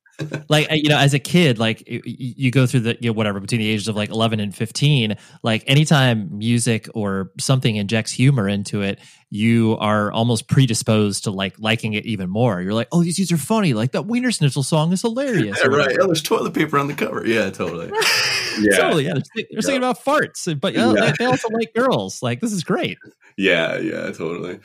[0.49, 3.61] like you know as a kid like you go through the you know whatever between
[3.61, 8.83] the ages of like 11 and 15 like anytime music or something injects humor into
[8.83, 8.99] it
[9.31, 12.61] you are almost predisposed to like liking it even more.
[12.61, 13.75] You're like oh these dudes are funny.
[13.75, 15.59] Like that wiener schnitzel song is hilarious.
[15.61, 15.97] Yeah, right.
[16.01, 17.27] Oh, there's toilet paper on the cover.
[17.27, 17.91] Yeah totally.
[18.59, 18.79] Yeah.
[18.79, 20.95] Totally yeah they're, they're singing about farts but yeah.
[20.99, 22.23] they, they also like girls.
[22.23, 22.99] Like this is great.
[23.39, 24.61] Yeah yeah totally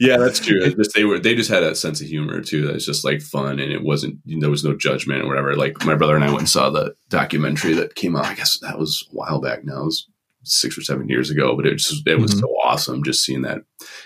[0.00, 0.60] yeah, that's true.
[0.76, 2.66] Just, they were they just had that sense of humor too.
[2.66, 5.54] That's just like fun, and it wasn't you know, there was no judgment or whatever.
[5.54, 8.26] Like my brother and I went and saw the documentary that came out.
[8.26, 9.82] I guess that was a while back now.
[9.82, 10.08] It was
[10.44, 12.40] six or seven years ago, but it just it was mm-hmm.
[12.40, 13.62] so awesome just seeing that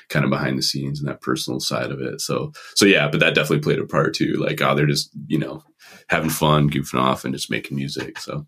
[0.09, 2.21] kind of behind the scenes and that personal side of it.
[2.21, 4.35] So so yeah, but that definitely played a part too.
[4.35, 5.63] Like oh, they're just you know
[6.09, 8.19] having fun, goofing off, and just making music.
[8.19, 8.47] So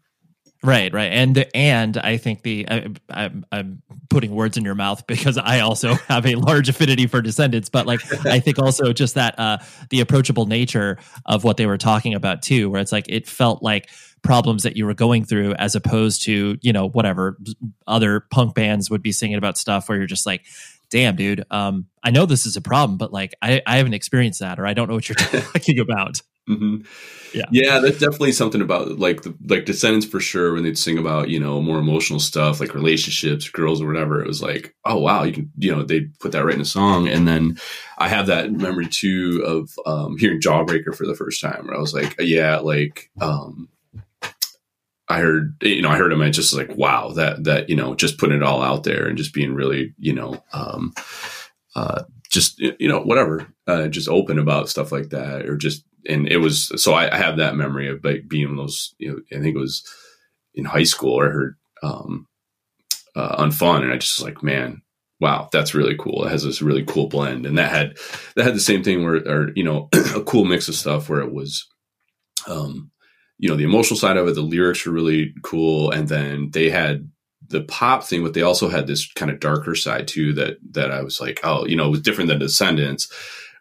[0.62, 5.06] Right, right, and and I think the I, I'm, I'm putting words in your mouth
[5.06, 9.14] because I also have a large affinity for Descendents, but like I think also just
[9.14, 9.58] that uh,
[9.90, 13.62] the approachable nature of what they were talking about too, where it's like it felt
[13.62, 13.88] like
[14.22, 17.38] problems that you were going through as opposed to you know whatever
[17.86, 20.44] other punk bands would be singing about stuff where you're just like
[20.90, 24.40] damn dude um, i know this is a problem but like I, I haven't experienced
[24.40, 26.76] that or i don't know what you're talking about Mm-hmm.
[27.34, 30.54] Yeah, yeah, that's definitely something about like the like Descendents for sure.
[30.54, 34.26] When they'd sing about you know more emotional stuff like relationships, girls, or whatever, it
[34.26, 37.06] was like, oh wow, you can you know they put that right in a song.
[37.06, 37.58] And then
[37.98, 41.80] I have that memory too of um, hearing Jawbreaker for the first time, where I
[41.80, 43.68] was like, yeah, like um,
[45.08, 47.94] I heard you know I heard him, and just like wow, that that you know
[47.94, 50.42] just putting it all out there and just being really you know.
[50.54, 50.94] Um,
[51.76, 56.26] uh, just you know whatever uh, just open about stuff like that or just and
[56.28, 59.40] it was so I, I have that memory of like being those you know I
[59.40, 59.84] think it was
[60.54, 62.26] in high school I heard um,
[63.14, 64.82] uh, Unfun and I just was like man
[65.20, 66.24] wow that's really cool.
[66.24, 67.46] It has this really cool blend.
[67.46, 67.98] And that had
[68.36, 71.20] that had the same thing where or you know a cool mix of stuff where
[71.20, 71.66] it was
[72.46, 72.90] um
[73.38, 76.70] you know the emotional side of it the lyrics were really cool and then they
[76.70, 77.08] had
[77.48, 80.90] the pop thing, but they also had this kind of darker side too that that
[80.90, 83.10] I was like, oh, you know, it was different than Descendents,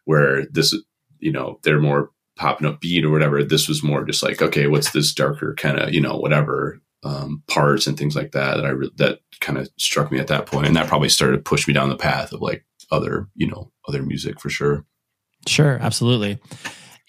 [0.06, 0.76] where this,
[1.20, 3.44] you know, they're more popping up beat or whatever.
[3.44, 7.44] This was more just like, okay, what's this darker kind of, you know, whatever um,
[7.48, 10.46] parts and things like that that I re- that kind of struck me at that
[10.46, 13.48] point, and that probably started to push me down the path of like other, you
[13.48, 14.86] know, other music for sure.
[15.48, 16.40] Sure, absolutely.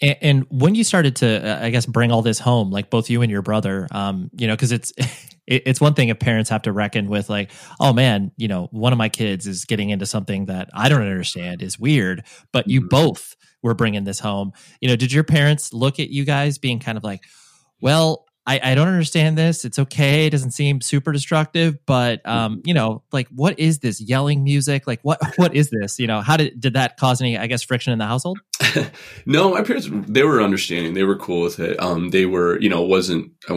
[0.01, 3.11] And, and when you started to, uh, I guess, bring all this home, like both
[3.11, 4.93] you and your brother, um, you know, because it's
[5.47, 8.93] it's one thing if parents have to reckon with like, oh man, you know, one
[8.93, 12.81] of my kids is getting into something that I don't understand is weird, but you
[12.81, 12.89] mm-hmm.
[12.89, 14.53] both were bringing this home.
[14.81, 17.25] You know, did your parents look at you guys being kind of like,
[17.81, 19.67] well, I, I don't understand this.
[19.67, 20.27] It's okay.
[20.27, 24.87] It doesn't seem super destructive, but um, you know, like what is this yelling music?
[24.87, 25.99] Like what what is this?
[25.99, 28.39] You know, how did did that cause any, I guess, friction in the household?
[29.27, 30.95] no, my parents they were understanding.
[30.95, 31.79] They were cool with it.
[31.79, 33.53] Um, they were, you know, it wasn't I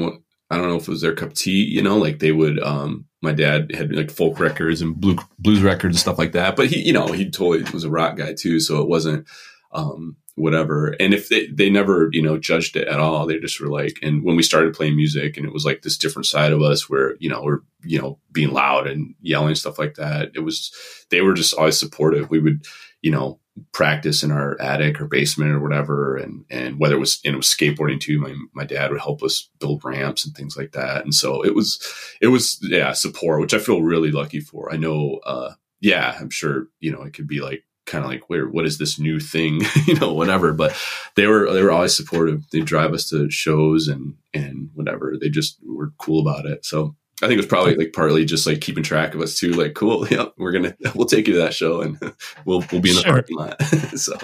[0.50, 2.62] I don't know if it was their cup of tea, you know, like they would
[2.62, 6.58] um my dad had like folk records and blue, blues records and stuff like that.
[6.58, 9.26] But he, you know, he totally was a rock guy too, so it wasn't
[9.74, 10.96] um whatever.
[11.00, 14.00] And if they, they never, you know, judged it at all, they just were like,
[14.02, 16.90] and when we started playing music and it was like this different side of us
[16.90, 20.74] where, you know, we're, you know, being loud and yelling stuff like that, it was,
[21.10, 22.30] they were just always supportive.
[22.30, 22.66] We would,
[23.02, 23.40] you know,
[23.74, 26.16] practice in our attic or basement or whatever.
[26.16, 29.22] And, and whether it was, and it was skateboarding too, my, my dad would help
[29.24, 31.04] us build ramps and things like that.
[31.04, 31.86] And so it was,
[32.22, 34.74] it was, yeah, support, which I feel really lucky for.
[34.74, 38.30] I know, uh, yeah, I'm sure, you know, it could be like kind of like
[38.30, 40.76] where what is this new thing you know whatever but
[41.16, 45.30] they were they were always supportive they drive us to shows and and whatever they
[45.30, 48.62] just were cool about it so I think it was probably like partly just like
[48.62, 49.52] keeping track of us too.
[49.52, 52.00] Like, cool, yeah, we're gonna we'll take you to that show and
[52.46, 53.14] we'll we'll be in the sure.
[53.14, 53.62] parking lot.
[53.96, 54.18] so,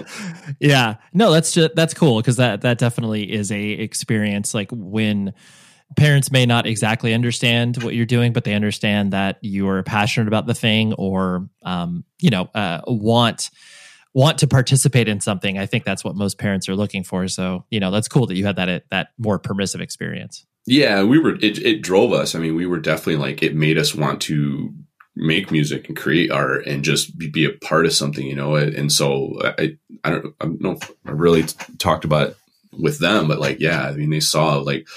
[0.59, 4.55] yeah, no, that's just that's cool because that that definitely is a experience.
[4.55, 5.35] Like when
[5.95, 10.27] parents may not exactly understand what you're doing, but they understand that you are passionate
[10.27, 13.49] about the thing or um, you know uh, want
[14.13, 15.57] want to participate in something.
[15.57, 17.27] I think that's what most parents are looking for.
[17.27, 20.45] So you know that's cool that you had that that more permissive experience.
[20.65, 21.35] Yeah, we were.
[21.35, 22.35] It, it drove us.
[22.35, 24.73] I mean, we were definitely like it made us want to
[25.15, 28.55] make music and create art and just be, be a part of something, you know.
[28.55, 31.43] And so I, I don't, I don't know I really
[31.79, 32.37] talked about it
[32.77, 34.87] with them, but like, yeah, I mean, they saw like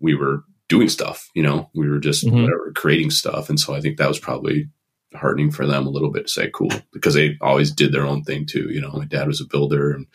[0.00, 2.42] we were doing stuff, you know, we were just mm-hmm.
[2.42, 4.68] whatever, creating stuff, and so I think that was probably
[5.14, 8.22] heartening for them a little bit to say cool because they always did their own
[8.22, 8.70] thing too.
[8.70, 10.06] You know my dad was a builder and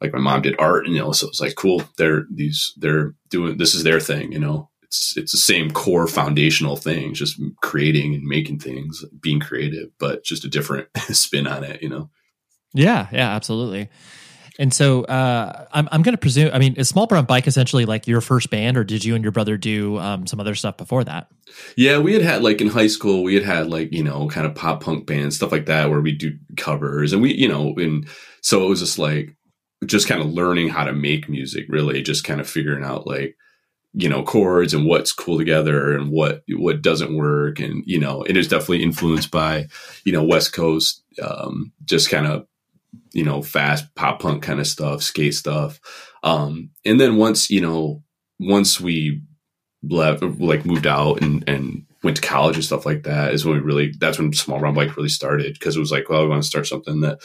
[0.00, 3.14] like my mom did art and you know so it's like cool they're these they're
[3.28, 4.70] doing this is their thing you know.
[4.82, 10.22] It's it's the same core foundational thing just creating and making things being creative but
[10.22, 12.10] just a different spin on it you know.
[12.72, 13.88] Yeah yeah absolutely
[14.58, 17.84] and so uh, I'm, I'm going to presume, I mean, is Small Brown Bike essentially
[17.84, 20.76] like your first band, or did you and your brother do um, some other stuff
[20.76, 21.28] before that?
[21.76, 24.46] Yeah, we had had like in high school, we had had like, you know, kind
[24.46, 27.12] of pop punk bands, stuff like that, where we do covers.
[27.12, 28.08] And we, you know, and
[28.40, 29.36] so it was just like,
[29.84, 33.36] just kind of learning how to make music, really, just kind of figuring out like,
[33.98, 38.22] you know chords and what's cool together and what what doesn't work and you know
[38.24, 39.66] it is definitely influenced by
[40.04, 42.46] you know west coast um, just kind of
[43.12, 45.80] you know, fast pop punk kind of stuff, skate stuff.
[46.22, 48.02] Um, and then once, you know,
[48.38, 49.22] once we
[49.82, 53.56] left, like moved out and, and went to college and stuff like that is when
[53.56, 55.58] we really, that's when Small Brown Bike really started.
[55.60, 57.18] Cause it was like, well, I want to start something that,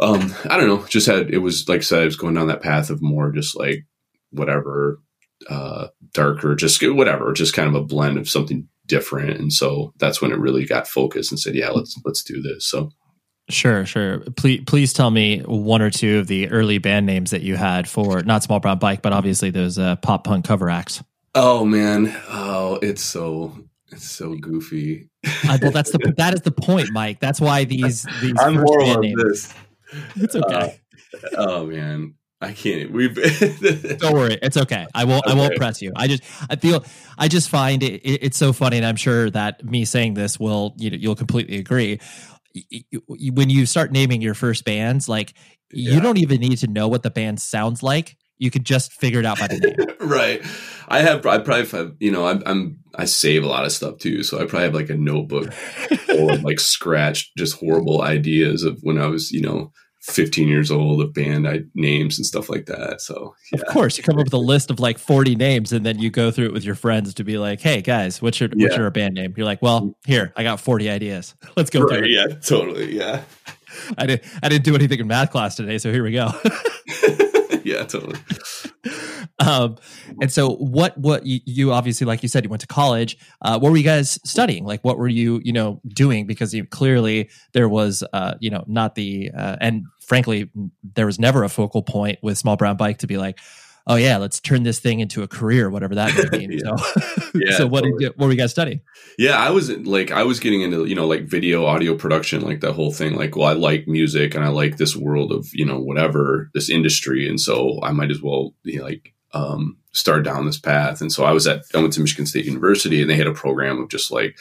[0.00, 2.48] um, I don't know, just had, it was like I said, it was going down
[2.48, 3.86] that path of more just like
[4.30, 5.00] whatever,
[5.48, 9.38] uh, darker, just whatever, just kind of a blend of something different.
[9.38, 12.64] And so that's when it really got focused and said, yeah, let's, let's do this.
[12.66, 12.90] So,
[13.48, 14.20] Sure, sure.
[14.36, 17.88] Please, please tell me one or two of the early band names that you had
[17.88, 21.02] for not Small Brown Bike, but obviously those uh, pop punk cover acts.
[21.34, 23.56] Oh man, oh it's so
[23.92, 25.08] it's so goofy.
[25.48, 27.20] uh, well, that's the that is the point, Mike.
[27.20, 28.34] That's why these these.
[28.38, 29.54] I'm horrible at this.
[30.16, 30.80] It's okay.
[31.14, 32.90] Uh, oh man, I can't.
[32.90, 33.14] We've
[33.98, 34.38] don't worry.
[34.42, 34.86] It's okay.
[34.92, 35.24] I won't.
[35.24, 35.34] Okay.
[35.34, 35.92] I won't press you.
[35.94, 36.24] I just.
[36.50, 36.84] I feel.
[37.16, 40.40] I just find it, it, It's so funny, and I'm sure that me saying this
[40.40, 40.74] will.
[40.78, 42.00] You know, you'll completely agree
[43.08, 45.34] when you start naming your first bands, like
[45.72, 45.94] yeah.
[45.94, 48.16] you don't even need to know what the band sounds like.
[48.38, 49.96] You could just figure it out by the name.
[50.10, 50.42] right.
[50.88, 51.24] I have.
[51.24, 51.96] I probably have.
[52.00, 52.78] You know, I'm, I'm.
[52.94, 56.32] I save a lot of stuff too, so I probably have like a notebook full
[56.32, 59.72] of like scratched, just horrible ideas of when I was, you know,
[60.06, 63.00] 15 years old of band names and stuff like that.
[63.00, 63.60] So, yeah.
[63.60, 66.10] of course, you come up with a list of like 40 names and then you
[66.10, 68.66] go through it with your friends to be like, hey, guys, what's your, yeah.
[68.66, 69.34] what's your band name?
[69.36, 69.94] You're like, well, mm.
[70.04, 71.34] here, I got 40 ideas.
[71.56, 72.10] Let's go right, through it.
[72.10, 72.96] Yeah, totally.
[72.96, 73.22] Yeah.
[73.98, 75.78] I, did, I didn't do anything in math class today.
[75.78, 76.30] So here we go.
[77.64, 78.18] yeah, totally.
[79.38, 79.76] Um,
[80.20, 83.18] and so what, what you, you, obviously, like you said, you went to college.
[83.42, 84.64] Uh, what were you guys studying?
[84.64, 86.26] Like, what were you, you know, doing?
[86.26, 90.50] Because you clearly there was, uh, you know, not the, uh, and frankly,
[90.94, 93.38] there was never a focal point with Small Brown Bike to be like,
[93.86, 96.58] oh yeah, let's turn this thing into a career, whatever that may mean.
[96.64, 96.76] yeah.
[96.76, 96.94] So,
[97.34, 97.92] yeah, so what totally.
[97.98, 98.80] did you, what were you guys studying?
[99.18, 102.60] Yeah, I was like, I was getting into you know like video, audio production, like
[102.60, 103.16] that whole thing.
[103.16, 106.68] Like, well, I like music and I like this world of you know whatever this
[106.68, 111.00] industry, and so I might as well be like um, start down this path.
[111.00, 113.32] And so I was at I went to Michigan State University, and they had a
[113.32, 114.38] program of just like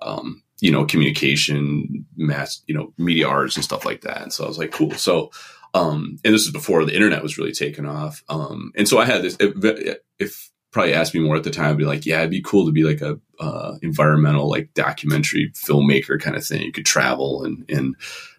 [0.00, 4.22] um, you know, communication, mass, you know, media arts and stuff like that.
[4.22, 4.92] And so I was like, cool.
[4.92, 5.30] So,
[5.74, 8.22] um, and this is before the internet was really taken off.
[8.28, 11.70] Um, and so I had this, if, if probably asked me more at the time,
[11.70, 15.52] I'd be like, yeah, it'd be cool to be like a, uh, environmental, like documentary
[15.54, 16.62] filmmaker kind of thing.
[16.62, 17.94] You could travel and, and,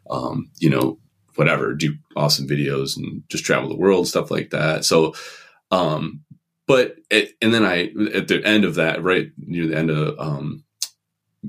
[0.09, 0.99] um, you know,
[1.35, 4.83] whatever, do awesome videos and just travel the world, stuff like that.
[4.83, 5.13] So,
[5.71, 6.21] um,
[6.67, 10.19] but it, and then I, at the end of that, right near the end of,
[10.19, 10.63] um,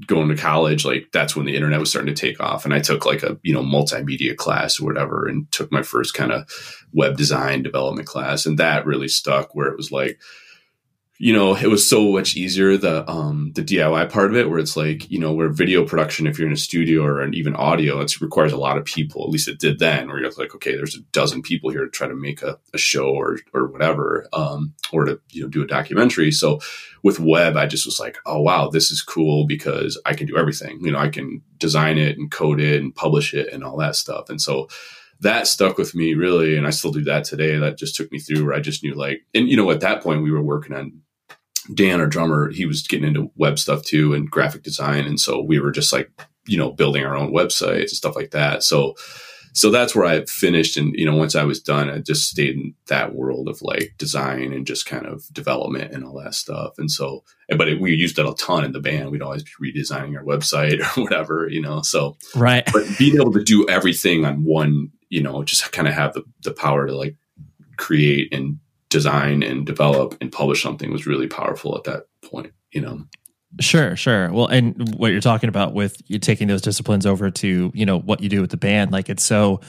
[0.06, 2.64] going to college, like that's when the internet was starting to take off.
[2.64, 6.14] And I took like a, you know, multimedia class or whatever and took my first
[6.14, 6.48] kind of
[6.92, 8.46] web design development class.
[8.46, 10.20] And that really stuck where it was like,
[11.22, 14.58] you know, it was so much easier the um the DIY part of it, where
[14.58, 17.54] it's like, you know, where video production, if you're in a studio or an even
[17.54, 19.24] audio, it requires a lot of people.
[19.24, 21.90] At least it did then, where you're like, okay, there's a dozen people here to
[21.90, 25.62] try to make a, a show or or whatever, um, or to you know do
[25.62, 26.32] a documentary.
[26.32, 26.58] So
[27.02, 30.38] with web, I just was like, oh wow, this is cool because I can do
[30.38, 30.78] everything.
[30.80, 33.94] You know, I can design it and code it and publish it and all that
[33.94, 34.30] stuff.
[34.30, 34.68] And so
[35.20, 37.58] that stuck with me really, and I still do that today.
[37.58, 40.02] That just took me through where I just knew like, and you know, at that
[40.02, 41.02] point we were working on
[41.74, 45.06] Dan, our drummer, he was getting into web stuff too and graphic design.
[45.06, 46.10] And so we were just like,
[46.46, 48.62] you know, building our own websites and stuff like that.
[48.62, 48.94] So,
[49.52, 50.76] so that's where I finished.
[50.76, 53.94] And, you know, once I was done, I just stayed in that world of like
[53.98, 56.74] design and just kind of development and all that stuff.
[56.78, 57.24] And so,
[57.56, 59.10] but it, we used that a ton in the band.
[59.10, 62.68] We'd always be redesigning our website or whatever, you know, so, right.
[62.72, 66.22] But being able to do everything on one, you know, just kind of have the,
[66.42, 67.16] the power to like
[67.76, 68.58] create and
[68.90, 73.02] design and develop and publish something was really powerful at that point, you know.
[73.60, 74.32] Sure, sure.
[74.32, 77.98] Well, and what you're talking about with you taking those disciplines over to, you know,
[77.98, 79.60] what you do with the band, like it's so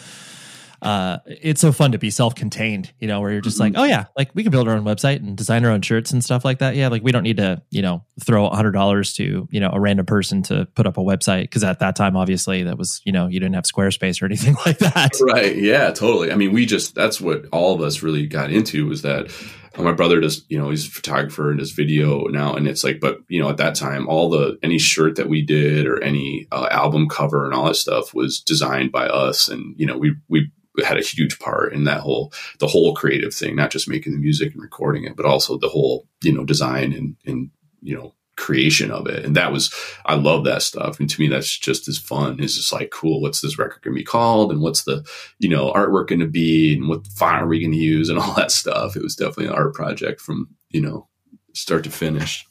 [0.82, 3.76] uh, it's so fun to be self-contained, you know, where you're just mm-hmm.
[3.76, 6.12] like, oh yeah, like we can build our own website and design our own shirts
[6.12, 6.76] and stuff like that.
[6.76, 9.70] Yeah, like we don't need to, you know, throw a hundred dollars to, you know,
[9.72, 13.02] a random person to put up a website because at that time, obviously, that was,
[13.06, 15.12] you know, you didn't have Squarespace or anything like that.
[15.22, 15.56] Right?
[15.56, 16.32] Yeah, totally.
[16.32, 19.32] I mean, we just that's what all of us really got into was that
[19.78, 23.00] my brother does, you know, he's a photographer and does video now, and it's like,
[23.00, 26.48] but you know, at that time, all the any shirt that we did or any
[26.52, 30.16] uh, album cover and all that stuff was designed by us, and you know, we
[30.28, 30.52] we
[30.84, 34.20] had a huge part in that whole the whole creative thing, not just making the
[34.20, 37.50] music and recording it, but also the whole you know design and and
[37.82, 39.24] you know creation of it.
[39.24, 39.74] And that was
[40.06, 41.00] I love that stuff.
[41.00, 42.40] And to me, that's just as fun.
[42.40, 43.22] It's just like cool.
[43.22, 44.52] What's this record gonna be called?
[44.52, 45.06] And what's the
[45.40, 46.74] you know artwork gonna be?
[46.74, 48.10] And what font are we gonna use?
[48.10, 48.96] And all that stuff.
[48.96, 51.08] It was definitely an art project from you know
[51.54, 52.46] start to finish.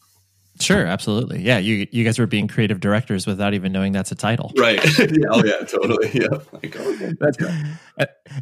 [0.60, 1.40] Sure, absolutely.
[1.42, 4.52] Yeah, you you guys were being creative directors without even knowing that's a title.
[4.56, 4.78] Right.
[4.98, 6.10] yeah, oh yeah, totally.
[6.12, 6.28] Yeah.
[6.52, 7.38] Like, oh, that's.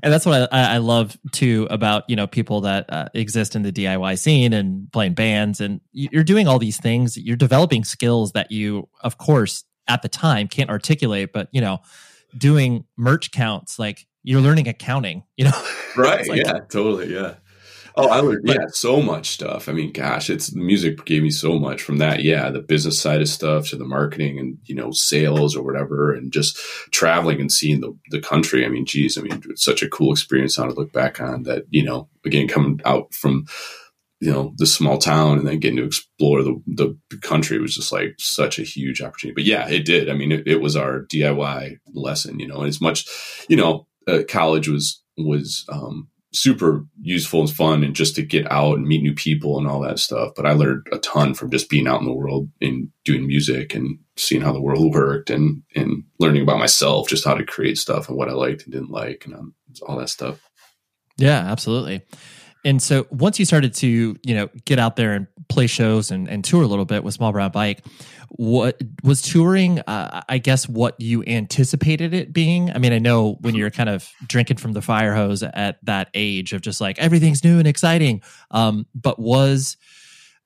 [0.03, 3.63] And that's what I, I, love too about you know people that uh, exist in
[3.63, 7.17] the DIY scene and playing bands, and you're doing all these things.
[7.17, 11.79] You're developing skills that you, of course, at the time can't articulate, but you know,
[12.37, 15.23] doing merch counts like you're learning accounting.
[15.37, 15.63] You know,
[15.97, 16.27] right?
[16.29, 17.15] like, yeah, totally.
[17.15, 17.35] Yeah.
[18.01, 19.69] Oh, I learned yeah, so much stuff.
[19.69, 22.23] I mean, gosh, it's music gave me so much from that.
[22.23, 26.15] Yeah, the business side of stuff to the marketing and you know sales or whatever,
[26.15, 26.57] and just
[26.93, 28.65] traveling and seeing the the country.
[28.65, 31.43] I mean, geez, I mean, it's such a cool experience now to look back on.
[31.43, 33.47] That you know, again, coming out from
[34.21, 37.91] you know the small town and then getting to explore the the country was just
[37.91, 39.35] like such a huge opportunity.
[39.35, 40.09] But yeah, it did.
[40.09, 42.39] I mean, it, it was our DIY lesson.
[42.39, 43.07] You know, and as much,
[43.49, 48.51] you know, uh, college was was um, super useful and fun and just to get
[48.51, 50.33] out and meet new people and all that stuff.
[50.37, 53.75] But I learned a ton from just being out in the world and doing music
[53.75, 57.79] and seeing how the world worked and, and learning about myself, just how to create
[57.79, 59.55] stuff and what I liked and didn't like and um,
[59.87, 60.41] all that stuff.
[61.17, 62.03] Yeah, absolutely.
[62.65, 66.29] And so once you started to, you know, get out there and play shows and,
[66.29, 67.85] and tour a little bit with Small Brown Bike,
[68.31, 72.71] what was touring, uh, I guess, what you anticipated it being?
[72.71, 76.11] I mean, I know when you're kind of drinking from the fire hose at that
[76.15, 79.77] age of just like everything's new and exciting, um, but was,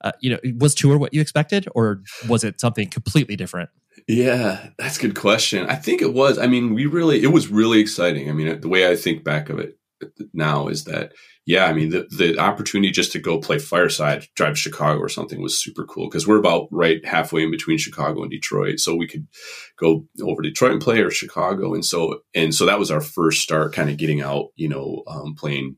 [0.01, 3.69] uh, you know, was tour what you expected or was it something completely different?
[4.07, 5.69] Yeah, that's a good question.
[5.69, 6.37] I think it was.
[6.37, 8.29] I mean, we really, it was really exciting.
[8.29, 9.77] I mean, the way I think back of it
[10.33, 11.13] now is that
[11.45, 15.41] yeah, I mean, the, the opportunity just to go play Fireside, drive Chicago or something
[15.41, 18.79] was super cool because we're about right halfway in between Chicago and Detroit.
[18.79, 19.27] So we could
[19.77, 21.73] go over Detroit and play or Chicago.
[21.73, 25.03] And so, and so that was our first start kind of getting out, you know,
[25.07, 25.75] um, playing.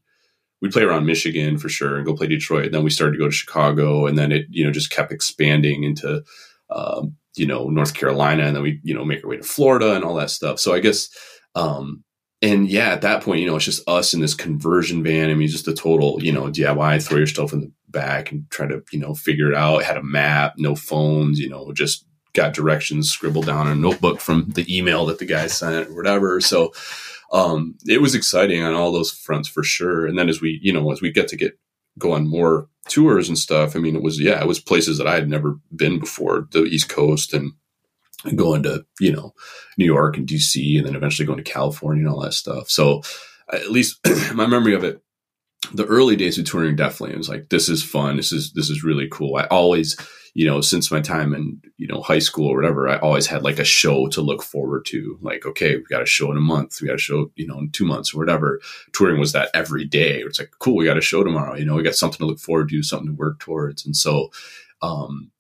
[0.62, 2.66] We'd play around Michigan for sure and go play Detroit.
[2.66, 5.12] and Then we started to go to Chicago and then it, you know, just kept
[5.12, 6.24] expanding into,
[6.70, 8.44] um, you know, North Carolina.
[8.44, 10.60] And then we, you know, make our way to Florida and all that stuff.
[10.60, 11.10] So I guess,
[11.56, 12.05] um,
[12.42, 15.30] and yeah, at that point, you know, it's just us in this conversion van.
[15.30, 18.50] I mean, just a total, you know, DIY, throw your stuff in the back and
[18.50, 19.84] try to, you know, figure it out.
[19.84, 24.20] Had a map, no phones, you know, just got directions scribbled down in a notebook
[24.20, 26.42] from the email that the guy sent or whatever.
[26.42, 26.74] So
[27.32, 30.06] um, it was exciting on all those fronts for sure.
[30.06, 31.58] And then as we, you know, as we get to get
[31.98, 35.08] go on more tours and stuff, I mean, it was yeah, it was places that
[35.08, 37.54] I had never been before, the East Coast and
[38.36, 39.34] going to you know
[39.78, 42.70] New York and DC, and then eventually going to California and all that stuff.
[42.70, 43.02] So
[43.52, 44.00] at least
[44.34, 45.02] my memory of it,
[45.74, 48.18] the early days of touring definitely it was like this is fun.
[48.18, 49.36] This is this is really cool.
[49.36, 49.98] I always
[50.34, 53.44] you know since my time in you know high school or whatever, I always had
[53.44, 55.18] like a show to look forward to.
[55.22, 56.80] Like okay, we got a show in a month.
[56.82, 58.62] We got a show you know in two months or whatever.
[58.94, 60.20] Touring was that every day.
[60.20, 60.76] It's like cool.
[60.76, 61.56] We got a show tomorrow.
[61.56, 64.32] You know, we got something to look forward to, something to work towards, and so.
[64.82, 65.32] Um,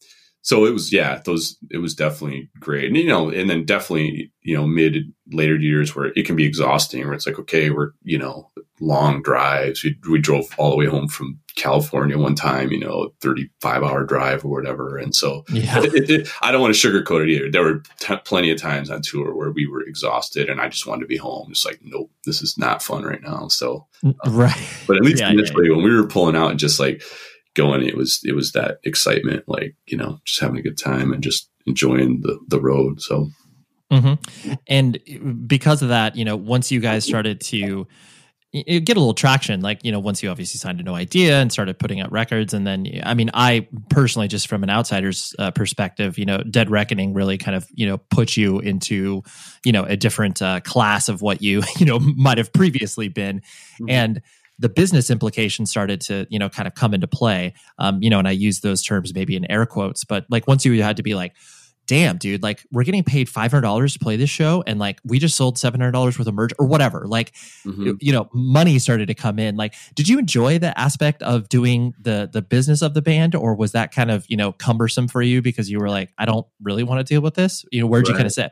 [0.45, 2.85] so it was yeah those it was definitely great.
[2.85, 6.45] And you know and then definitely you know mid later years where it can be
[6.45, 9.83] exhausting where it's like okay we're you know long drives.
[9.83, 14.03] We, we drove all the way home from california one time you know 35 hour
[14.03, 14.97] drive or whatever.
[14.97, 15.79] And so yeah.
[15.83, 17.49] it, it, i don't want to sugarcoat it either.
[17.49, 20.85] There were t- plenty of times on tour where we were exhausted and i just
[20.85, 21.47] wanted to be home.
[21.49, 23.47] It's like nope this is not fun right now.
[23.47, 24.55] So um, right.
[24.85, 25.75] but at least yeah, initially yeah.
[25.75, 27.01] when we were pulling out and just like
[27.55, 31.11] going, it was it was that excitement, like you know, just having a good time
[31.11, 33.01] and just enjoying the the road.
[33.01, 33.29] So,
[33.91, 34.53] mm-hmm.
[34.67, 34.99] and
[35.47, 37.87] because of that, you know, once you guys started to
[38.63, 41.51] get a little traction like you know once you obviously signed a No Idea and
[41.51, 45.51] started putting out records and then i mean i personally just from an outsider's uh,
[45.51, 49.23] perspective you know Dead Reckoning really kind of you know put you into
[49.65, 53.39] you know a different uh, class of what you you know might have previously been
[53.39, 53.89] mm-hmm.
[53.89, 54.21] and
[54.59, 58.19] the business implications started to you know kind of come into play um you know
[58.19, 61.03] and i use those terms maybe in air quotes but like once you had to
[61.03, 61.33] be like
[61.87, 65.35] damn, dude, like we're getting paid $500 to play this show and like we just
[65.35, 67.05] sold $700 worth of merch or whatever.
[67.07, 67.33] Like,
[67.63, 67.91] mm-hmm.
[67.99, 69.55] you know, money started to come in.
[69.55, 73.55] Like, did you enjoy the aspect of doing the, the business of the band or
[73.55, 76.47] was that kind of, you know, cumbersome for you because you were like, I don't
[76.61, 77.65] really want to deal with this?
[77.71, 78.13] You know, where'd right.
[78.13, 78.51] you kind of sit?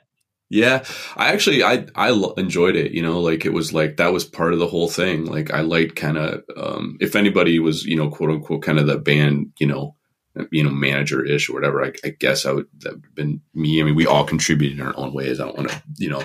[0.53, 0.83] Yeah,
[1.17, 2.91] I actually I I enjoyed it.
[2.91, 5.25] You know, like it was like that was part of the whole thing.
[5.25, 8.85] Like I liked kind of um, if anybody was you know quote unquote kind of
[8.85, 9.95] the band you know
[10.51, 11.83] you know, manager ish or whatever.
[11.83, 13.81] I, I, guess I would that would have been me.
[13.81, 15.39] I mean, we all contributed in our own ways.
[15.39, 16.23] I don't want to, you know.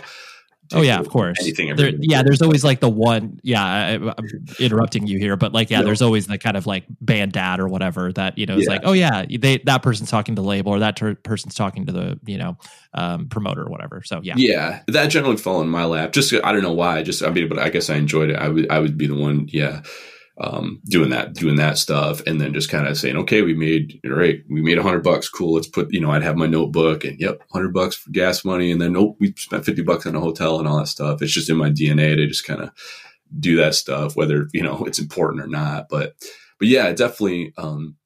[0.73, 1.39] Oh yeah, of course.
[1.41, 1.75] Anything.
[1.77, 3.41] There, yeah, there's always like the one.
[3.43, 4.13] Yeah, I, am
[4.59, 5.87] interrupting you here, but like, yeah, no.
[5.87, 8.71] there's always the kind of like band dad or whatever that you know is yeah.
[8.71, 11.87] like, oh yeah, they that person's talking to the label or that ter- person's talking
[11.87, 12.59] to the you know
[12.95, 14.03] um, promoter or whatever.
[14.05, 16.13] So yeah, yeah, that generally fell in my lap.
[16.13, 17.03] Just I don't know why.
[17.03, 18.37] Just I mean, but I guess I enjoyed it.
[18.37, 19.49] I would I would be the one.
[19.51, 19.83] Yeah
[20.41, 24.01] um, doing that, doing that stuff, and then just kind of saying, okay, we made,
[24.05, 25.29] all right, we made a hundred bucks.
[25.29, 25.55] Cool.
[25.55, 28.71] Let's put, you know, I'd have my notebook and yep, hundred bucks for gas money.
[28.71, 31.23] And then, nope, we spent 50 bucks on a hotel and all that stuff.
[31.23, 32.71] It's just in my DNA to just kind of
[33.39, 35.89] do that stuff, whether, you know, it's important or not.
[35.89, 36.15] But,
[36.59, 37.53] but yeah, definitely.
[37.59, 37.97] Um,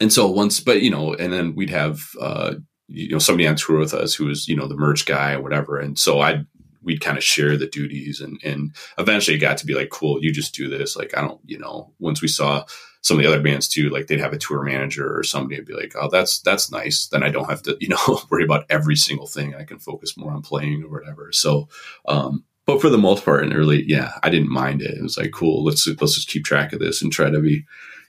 [0.00, 2.54] and so once, but, you know, and then we'd have, uh,
[2.88, 5.42] you know, somebody on tour with us who was, you know, the merch guy or
[5.42, 5.78] whatever.
[5.78, 6.46] And so I'd,
[6.86, 10.22] we'd kind of share the duties and and eventually it got to be like cool
[10.22, 10.96] you just do this.
[10.96, 12.64] Like i don't you know once we saw
[13.02, 15.66] some of the other bands too like they'd have a tour manager or somebody would
[15.66, 17.08] be like oh that's that's nice.
[17.08, 19.54] Then i don't have to you know worry about every single thing.
[19.54, 21.30] I can focus more on playing or whatever.
[21.32, 21.68] So
[22.06, 24.96] um but for the most part in early yeah i didn't mind it.
[24.96, 27.64] It was like cool let's let's just keep track of this and try to be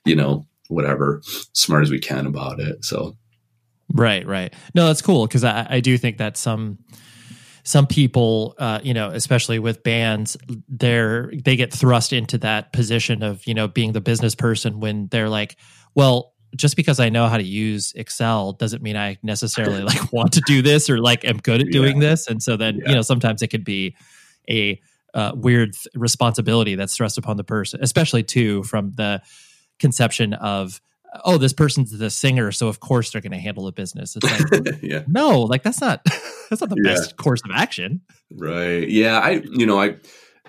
[0.05, 1.21] you know whatever
[1.53, 2.85] smart as we can about it.
[2.85, 3.17] So
[3.93, 4.53] right right.
[4.75, 6.77] No that's cool because I, I do think that some
[7.67, 10.37] some people, uh, you know, especially with bands,
[10.69, 15.07] they're they get thrust into that position of you know being the business person when
[15.07, 15.57] they're like,
[15.93, 20.31] well, just because I know how to use Excel doesn't mean I necessarily like want
[20.33, 22.11] to do this or like am good at doing yeah.
[22.11, 22.27] this.
[22.27, 22.87] And so then yeah.
[22.87, 23.97] you know sometimes it could be
[24.49, 24.79] a
[25.13, 29.21] uh, weird th- responsibility that's thrust upon the person, especially too from the
[29.77, 30.79] conception of
[31.23, 34.15] oh, this person's the singer, so of course they're going to handle the business.
[34.15, 35.03] It's like, yeah.
[35.07, 36.03] no, like that's not
[36.49, 36.93] that's not the yeah.
[36.93, 38.01] best course of action.
[38.31, 38.87] Right.
[38.87, 39.19] Yeah.
[39.19, 39.95] I, you know, I,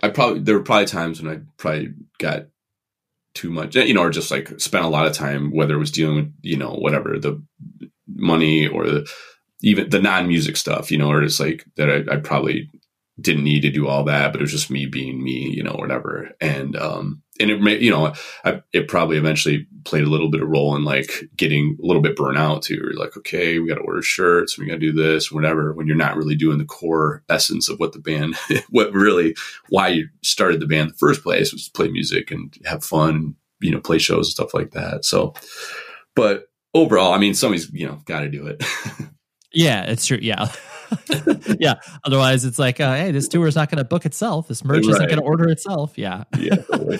[0.03, 2.47] I probably there were probably times when I probably got
[3.35, 5.91] too much, you know, or just like spent a lot of time, whether it was
[5.91, 7.43] dealing with, you know, whatever the
[8.07, 9.11] money or the
[9.63, 12.71] even the non music stuff, you know, or it's like that I, I probably
[13.21, 15.73] didn't need to do all that, but it was just me being me, you know,
[15.73, 16.31] whatever.
[16.41, 18.13] And um, and it may, you know,
[18.45, 22.03] I, it probably eventually played a little bit of role in like getting a little
[22.03, 22.75] bit burnt out too.
[22.75, 25.73] You're like, okay, we got to order shirts, we got to do this, whatever.
[25.73, 28.37] When you're not really doing the core essence of what the band,
[28.71, 29.37] what really
[29.69, 32.85] why you started the band in the first place was to play music and have
[32.85, 35.05] fun, you know, play shows and stuff like that.
[35.05, 35.35] So,
[36.15, 38.65] but overall, I mean, somebody's you know got to do it.
[39.53, 40.19] yeah, it's true.
[40.21, 40.49] Yeah.
[41.61, 41.75] yeah.
[42.05, 44.49] Otherwise, it's like, uh, hey, this tour is not going to book itself.
[44.49, 44.95] This merch right.
[44.95, 45.97] isn't going to order itself.
[45.97, 46.25] Yeah.
[46.39, 46.57] Yeah.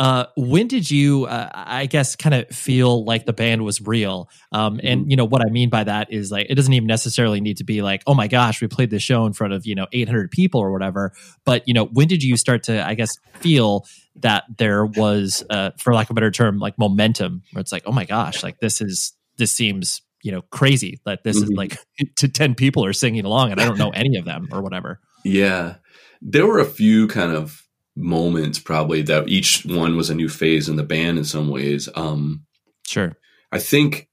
[0.00, 4.30] Uh, when did you, uh, I guess, kind of feel like the band was real?
[4.50, 5.10] Um, and mm-hmm.
[5.10, 7.64] you know what I mean by that is like it doesn't even necessarily need to
[7.64, 10.30] be like, oh my gosh, we played this show in front of you know 800
[10.30, 11.12] people or whatever.
[11.44, 13.84] But you know, when did you start to, I guess, feel
[14.16, 17.82] that there was, uh, for lack of a better term, like momentum, where it's like,
[17.84, 21.52] oh my gosh, like this is this seems you know crazy that this mm-hmm.
[21.52, 21.76] is like
[22.16, 25.00] to 10 people are singing along and i don't know any of them or whatever.
[25.24, 25.76] Yeah.
[26.22, 27.66] There were a few kind of
[27.96, 31.88] moments probably that each one was a new phase in the band in some ways.
[31.94, 32.44] Um
[32.86, 33.16] sure.
[33.52, 34.08] I think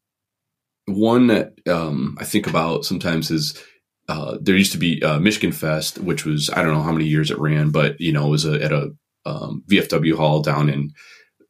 [0.85, 3.61] one that um i think about sometimes is
[4.09, 7.05] uh, there used to be uh, Michigan Fest, which was I don't know how many
[7.05, 8.91] years it ran, but you know it was a, at a
[9.25, 10.91] um, VFW hall down in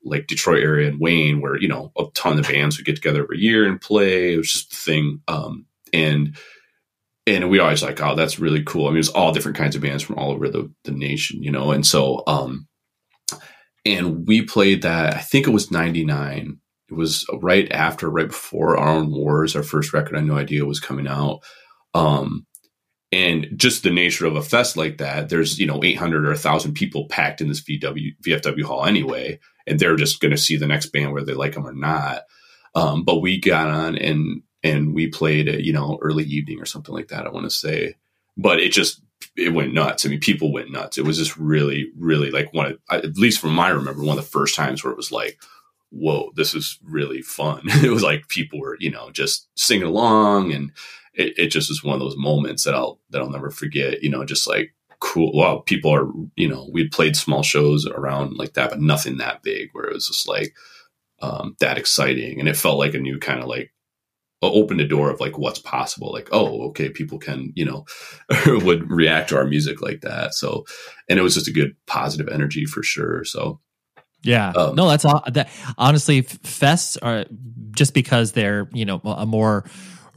[0.03, 3.23] like Detroit area and Wayne, where you know a ton of bands would get together
[3.23, 4.33] every year and play.
[4.33, 6.37] It was just a thing, um, and
[7.25, 8.87] and we always like, oh, that's really cool.
[8.87, 11.51] I mean, it's all different kinds of bands from all over the the nation, you
[11.51, 11.71] know.
[11.71, 12.67] And so, um,
[13.85, 15.15] and we played that.
[15.15, 16.59] I think it was '99.
[16.89, 20.15] It was right after, right before Our Own Wars, our first record.
[20.15, 21.41] I had no idea was coming out.
[21.93, 22.45] Um,
[23.11, 26.73] and just the nature of a fest like that, there's, you know, 800 or 1,000
[26.73, 30.67] people packed in this VW, VFW hall anyway, and they're just going to see the
[30.67, 32.23] next band whether they like them or not.
[32.75, 36.93] Um, but we got on and, and we played you know, early evening or something
[36.93, 37.95] like that, I want to say.
[38.35, 39.01] But it just,
[39.35, 40.05] it went nuts.
[40.05, 40.97] I mean, people went nuts.
[40.97, 44.23] It was just really, really like one of, at least from my remember, one of
[44.23, 45.39] the first times where it was like,
[45.89, 47.61] whoa, this is really fun.
[47.65, 50.71] it was like people were, you know, just singing along and,
[51.17, 54.03] it, it just was one of those moments that I'll that I'll never forget.
[54.03, 55.31] You know, just like cool.
[55.35, 59.43] Well, people are you know we played small shows around like that, but nothing that
[59.43, 60.55] big where it was just like
[61.21, 63.73] um, that exciting, and it felt like a new kind of like
[64.43, 66.11] opened a door of like what's possible.
[66.11, 67.85] Like oh, okay, people can you know
[68.45, 70.33] would react to our music like that.
[70.33, 70.65] So,
[71.09, 73.23] and it was just a good positive energy for sure.
[73.23, 73.59] So.
[74.23, 75.47] Yeah, um, no, that's all that.
[75.77, 77.25] Honestly, fests are
[77.71, 79.63] just because they're you know a more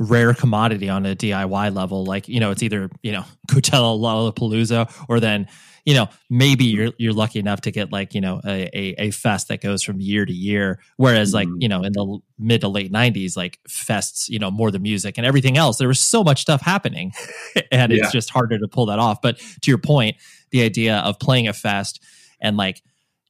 [0.00, 2.04] rare commodity on a DIY level.
[2.04, 5.46] Like, you know, it's either, you know, Coachella, Lollapalooza, or then,
[5.84, 9.10] you know, maybe you're you're lucky enough to get like, you know, a, a, a
[9.10, 10.80] fest that goes from year to year.
[10.96, 11.60] Whereas like, mm-hmm.
[11.60, 15.16] you know, in the mid to late nineties, like fests, you know, more the music
[15.16, 17.12] and everything else, there was so much stuff happening.
[17.70, 17.98] and yeah.
[17.98, 19.20] it's just harder to pull that off.
[19.22, 20.16] But to your point,
[20.50, 22.02] the idea of playing a fest
[22.40, 22.82] and like,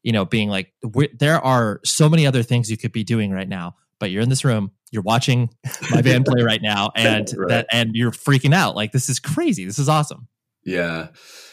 [0.03, 0.73] you know, being like,
[1.19, 4.29] there are so many other things you could be doing right now, but you're in
[4.31, 5.51] this room you're watching
[5.91, 7.49] my band play right now and right.
[7.49, 8.77] that and you're freaking out.
[8.77, 9.65] Like this is crazy.
[9.65, 10.29] This is awesome.
[10.65, 11.09] Yeah.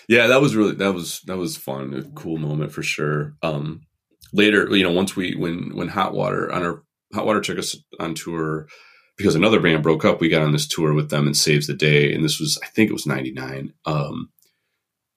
[0.07, 1.93] Yeah that was really that was that was fun.
[1.93, 3.35] A cool moment for sure.
[3.41, 3.81] Um
[4.33, 6.83] later you know once we when when hot water on our
[7.13, 8.67] hot water took us on tour
[9.17, 11.73] because another band broke up we got on this tour with them and Saves the
[11.73, 14.29] Day and this was i think it was 99 um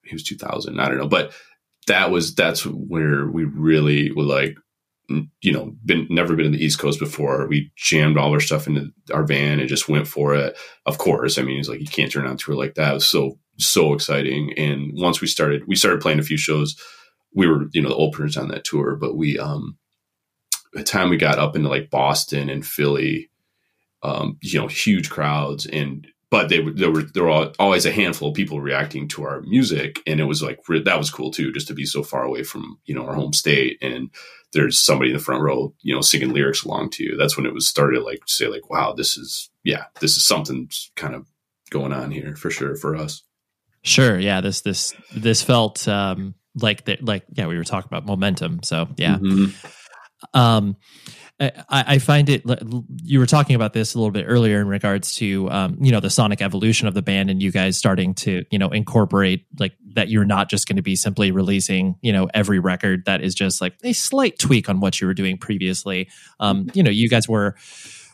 [0.04, 1.08] it was 2000 i don't know.
[1.08, 1.32] But
[1.86, 4.56] that was that's where we really were like
[5.40, 7.46] you know, been never been in the East Coast before.
[7.48, 10.56] We jammed all our stuff into our van and just went for it.
[10.86, 12.90] Of course, I mean, it's like you can't turn on tour like that.
[12.90, 14.52] It was so so exciting.
[14.56, 16.76] And once we started, we started playing a few shows.
[17.34, 19.78] We were, you know, the openers on that tour, but we, um,
[20.72, 23.30] the time we got up into like Boston and Philly,
[24.02, 28.28] um, you know, huge crowds and but they there were there were always a handful
[28.28, 31.66] of people reacting to our music, and it was like that was cool too, just
[31.68, 34.11] to be so far away from you know our home state, and
[34.53, 37.16] there's somebody in the front row, you know, singing lyrics along to you.
[37.16, 40.68] That's when it was started, like say, like wow, this is yeah, this is something
[40.96, 41.26] kind of
[41.70, 43.22] going on here for sure for us.
[43.82, 48.07] Sure, yeah this this this felt um, like that, like yeah, we were talking about
[48.07, 49.16] momentum, so yeah.
[49.16, 49.68] Mm-hmm.
[50.38, 50.76] Um,
[51.41, 52.43] I, I, find it.
[53.03, 56.01] You were talking about this a little bit earlier in regards to, um, you know,
[56.01, 59.72] the sonic evolution of the band, and you guys starting to, you know, incorporate like
[59.95, 60.09] that.
[60.09, 63.62] You're not just going to be simply releasing, you know, every record that is just
[63.62, 66.11] like a slight tweak on what you were doing previously.
[66.41, 67.57] Um, you know, you guys were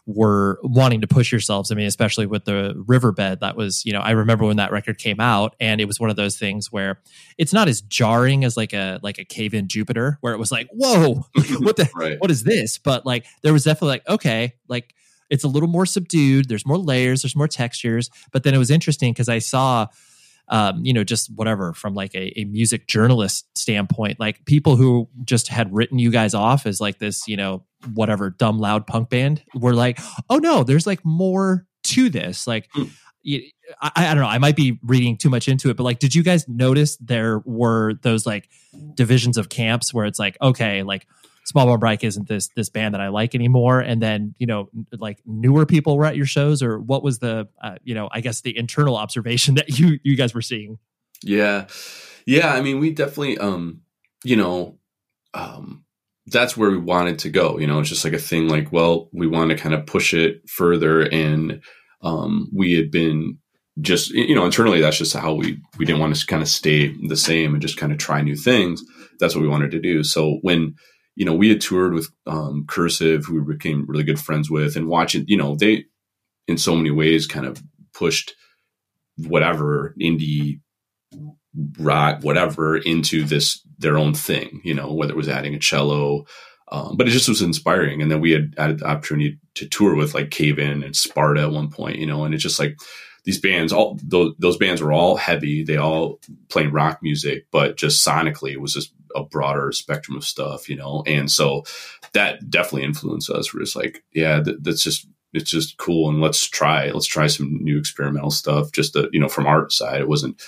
[0.06, 1.72] were wanting to push yourselves.
[1.72, 4.98] I mean, especially with the riverbed, that was, you know, I remember when that record
[4.98, 7.00] came out and it was one of those things where
[7.38, 10.52] it's not as jarring as like a like a Cave In Jupiter, where it was
[10.52, 11.14] like, whoa,
[11.58, 12.20] what the right.
[12.20, 12.78] what is this?
[12.78, 14.94] But like there was definitely like, okay, like
[15.28, 18.08] it's a little more subdued, there's more layers, there's more textures.
[18.30, 19.88] But then it was interesting because I saw
[20.48, 25.08] um, you know, just whatever from like a, a, music journalist standpoint, like people who
[25.24, 29.10] just had written you guys off as like this, you know, whatever dumb loud punk
[29.10, 29.98] band were like,
[30.30, 32.46] oh no, there's like more to this.
[32.46, 32.90] Like, mm.
[33.82, 34.28] I, I don't know.
[34.28, 37.42] I might be reading too much into it, but like, did you guys notice there
[37.44, 38.48] were those like
[38.94, 41.08] divisions of camps where it's like, okay, like
[41.46, 43.78] Small Brown Bike isn't this this band that I like anymore.
[43.78, 47.48] And then you know, like newer people were at your shows, or what was the
[47.62, 50.78] uh, you know, I guess the internal observation that you you guys were seeing?
[51.22, 51.66] Yeah,
[52.26, 52.52] yeah.
[52.52, 53.82] I mean, we definitely, um,
[54.24, 54.78] you know,
[55.34, 55.84] um,
[56.26, 57.58] that's where we wanted to go.
[57.58, 58.48] You know, it's just like a thing.
[58.48, 61.62] Like, well, we want to kind of push it further, and
[62.02, 63.38] um, we had been
[63.80, 66.92] just you know internally that's just how we we didn't want to kind of stay
[67.08, 68.82] the same and just kind of try new things
[69.20, 70.74] that's what we wanted to do so when
[71.16, 74.76] you know, we had toured with um, Cursive, who we became really good friends with,
[74.76, 75.86] and watching, you know, they
[76.46, 77.62] in so many ways kind of
[77.94, 78.34] pushed
[79.16, 80.60] whatever indie
[81.80, 84.60] rock, whatever, into this their own thing.
[84.62, 86.26] You know, whether it was adding a cello,
[86.70, 88.02] um, but it just was inspiring.
[88.02, 91.40] And then we had had the opportunity to tour with like Cave In and Sparta
[91.42, 92.76] at one point, you know, and it's just like
[93.24, 95.64] these bands, all those, those bands were all heavy.
[95.64, 100.24] They all playing rock music, but just sonically, it was just a broader spectrum of
[100.24, 101.02] stuff, you know.
[101.06, 101.64] And so
[102.12, 103.52] that definitely influenced us.
[103.52, 107.26] We're just like, yeah, th- that's just it's just cool, and let's try let's try
[107.26, 108.72] some new experimental stuff.
[108.72, 110.40] Just to, you know, from our side, it wasn't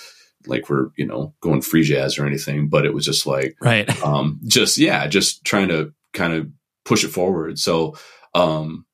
[0.45, 3.89] like we're you know going free jazz or anything, but it was just like right,
[4.03, 6.47] um, just yeah, just trying to kind of
[6.85, 7.59] push it forward.
[7.59, 7.95] So,
[8.33, 8.85] um,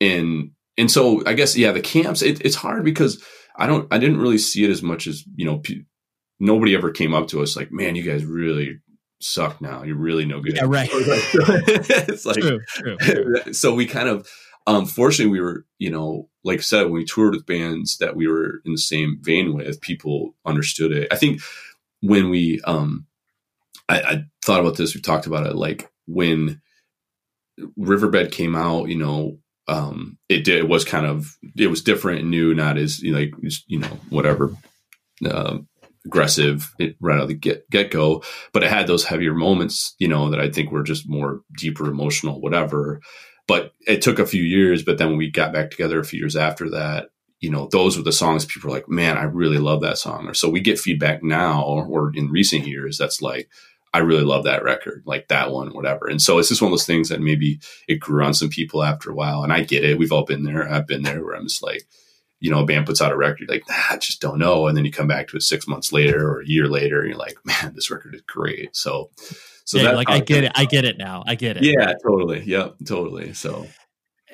[0.00, 3.22] and and so I guess yeah, the camps it, it's hard because
[3.56, 5.84] I don't, I didn't really see it as much as, you know, p-
[6.40, 8.80] nobody ever came up to us like, man, you guys really
[9.24, 9.82] suck now.
[9.82, 10.56] You're really no good.
[10.56, 10.88] Yeah, right.
[10.92, 12.60] it's like, True,
[12.98, 13.36] true.
[13.52, 14.28] so we kind of,
[14.66, 18.16] um, fortunately we were, you know, like I said, when we toured with bands that
[18.16, 21.08] we were in the same vein with, people understood it.
[21.10, 21.40] I think
[22.00, 23.06] when we, um,
[23.88, 26.60] I, I thought about this, we talked about it, like when
[27.76, 32.20] Riverbed came out, you know, um, it did, it was kind of, it was different
[32.20, 33.34] and new, not as, you know, like,
[33.66, 34.54] you know, whatever,
[35.26, 35.58] uh,
[36.06, 39.94] aggressive it, right out of the get get go, but it had those heavier moments,
[39.98, 43.00] you know, that I think were just more deeper, emotional, whatever.
[43.46, 44.82] But it took a few years.
[44.82, 47.08] But then when we got back together a few years after that,
[47.40, 50.26] you know, those were the songs people were like, man, I really love that song.
[50.26, 53.50] Or so we get feedback now, or in recent years, that's like,
[53.92, 56.06] I really love that record, like that one, whatever.
[56.06, 58.82] And so it's just one of those things that maybe it grew on some people
[58.82, 59.44] after a while.
[59.44, 59.98] And I get it.
[59.98, 60.68] We've all been there.
[60.68, 61.86] I've been there where I'm just like,
[62.44, 64.66] you know, a band puts out a record, like, nah, I just don't know.
[64.66, 67.08] And then you come back to it six months later or a year later, and
[67.08, 68.76] you're like, man, this record is great.
[68.76, 69.08] So,
[69.64, 70.52] so yeah, that like I get it.
[70.54, 71.24] I get it now.
[71.26, 71.62] I get it.
[71.62, 72.42] Yeah, totally.
[72.44, 73.32] Yep, totally.
[73.32, 73.66] So,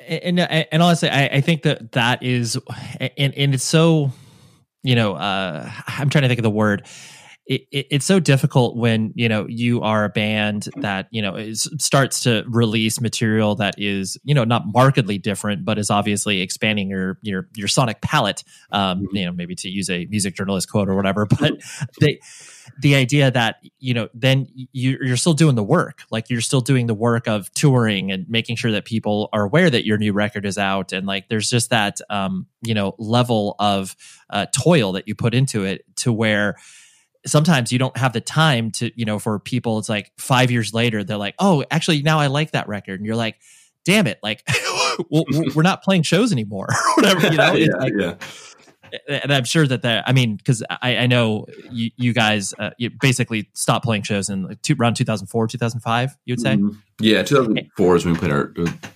[0.09, 2.59] and and, and honestly, I, I think that that is,
[2.99, 4.11] and and it's so,
[4.83, 6.89] you know, uh, I'm trying to think of the word
[7.51, 11.35] it, it, it's so difficult when you know you are a band that you know
[11.35, 16.43] is, starts to release material that is you know not markedly different, but is obviously
[16.43, 18.45] expanding your your your sonic palette.
[18.71, 19.17] Um, mm-hmm.
[19.17, 21.55] You know, maybe to use a music journalist quote or whatever, but
[22.01, 22.21] they
[22.81, 26.87] the idea that you know then you're still doing the work like you're still doing
[26.87, 30.47] the work of touring and making sure that people are aware that your new record
[30.47, 33.97] is out and like there's just that um you know level of
[34.31, 36.55] uh, toil that you put into it to where
[37.27, 40.73] sometimes you don't have the time to you know for people it's like five years
[40.73, 42.99] later they're like oh actually now i like that record.
[42.99, 43.37] And you're like
[43.85, 44.43] damn it like
[45.55, 47.53] we're not playing shows anymore or whatever you know?
[47.61, 48.15] Yeah, like, yeah
[49.09, 52.71] and I'm sure that that I mean because I, I know you, you guys uh,
[52.79, 56.77] you basically stopped playing shows in like two, around 2004 2005 you would say mm-hmm.
[57.01, 58.53] yeah 2004 is when we played our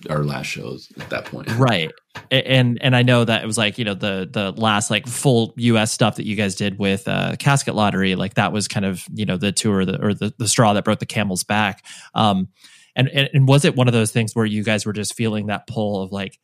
[0.09, 1.91] our last shows at that point right
[2.31, 5.53] and and I know that it was like you know the the last like full
[5.57, 5.91] U.S.
[5.91, 9.25] stuff that you guys did with uh, Casket Lottery like that was kind of you
[9.25, 12.47] know the tour the, or the the straw that broke the camel's back um
[12.95, 15.47] and, and and was it one of those things where you guys were just feeling
[15.47, 16.39] that pull of like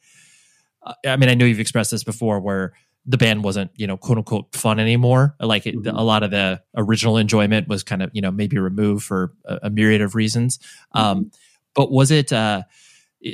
[0.83, 2.73] uh, I mean I know you've expressed this before where
[3.05, 5.95] the band wasn't you know quote unquote fun anymore like it, mm-hmm.
[5.95, 9.59] a lot of the original enjoyment was kind of you know maybe removed for a,
[9.63, 10.59] a myriad of reasons
[10.93, 11.27] um, mm-hmm.
[11.73, 12.61] but was it uh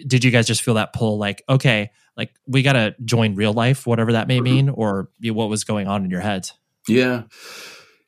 [0.05, 3.53] did you guys just feel that pull like okay like we got to join real
[3.53, 4.43] life whatever that may mm-hmm.
[4.43, 6.53] mean or what was going on in your heads
[6.87, 7.23] yeah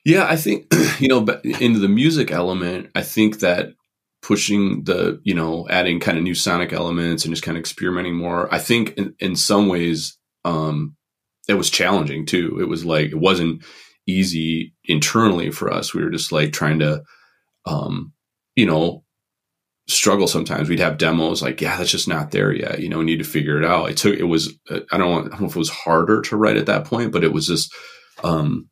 [0.04, 0.66] yeah i think
[0.98, 1.20] you know
[1.60, 3.74] into the music element i think that
[4.22, 8.14] pushing the you know adding kind of new sonic elements and just kind of experimenting
[8.14, 10.96] more i think in, in some ways um
[11.50, 12.58] it was challenging too.
[12.60, 13.64] It was like it wasn't
[14.06, 15.92] easy internally for us.
[15.92, 17.02] We were just like trying to,
[17.66, 18.12] um,
[18.54, 19.04] you know,
[19.88, 20.68] struggle sometimes.
[20.68, 22.80] We'd have demos like, yeah, that's just not there yet.
[22.80, 23.90] You know, we need to figure it out.
[23.90, 24.16] It took.
[24.16, 24.54] It was.
[24.70, 26.84] Uh, I don't, want, I don't know if it was harder to write at that
[26.84, 27.74] point, but it was just.
[28.22, 28.68] Um,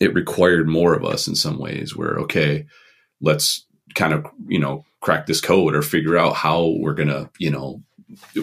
[0.00, 1.96] it required more of us in some ways.
[1.96, 2.66] Where okay,
[3.20, 7.50] let's kind of you know crack this code or figure out how we're gonna you
[7.50, 7.82] know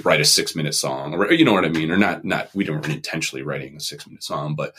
[0.04, 1.92] write a six minute song or you know what I mean?
[1.92, 4.74] Or not not we don't intentionally writing a six minute song but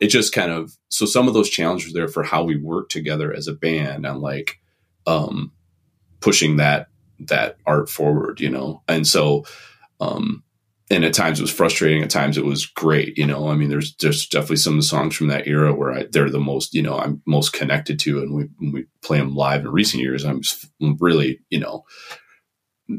[0.00, 3.32] it just kind of so some of those challenges there for how we work together
[3.32, 4.58] as a band and like
[5.06, 5.52] um
[6.20, 6.88] pushing that
[7.20, 8.82] that art forward you know?
[8.88, 9.44] And so
[10.00, 10.42] um
[10.90, 13.48] and at times it was frustrating at times it was great you know?
[13.48, 16.74] I mean there's there's definitely some songs from that era where I, they're the most
[16.74, 20.02] you know i'm most connected to and we, when we play them live in recent
[20.02, 20.42] years i'm
[20.98, 21.84] really you know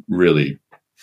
[0.07, 0.59] really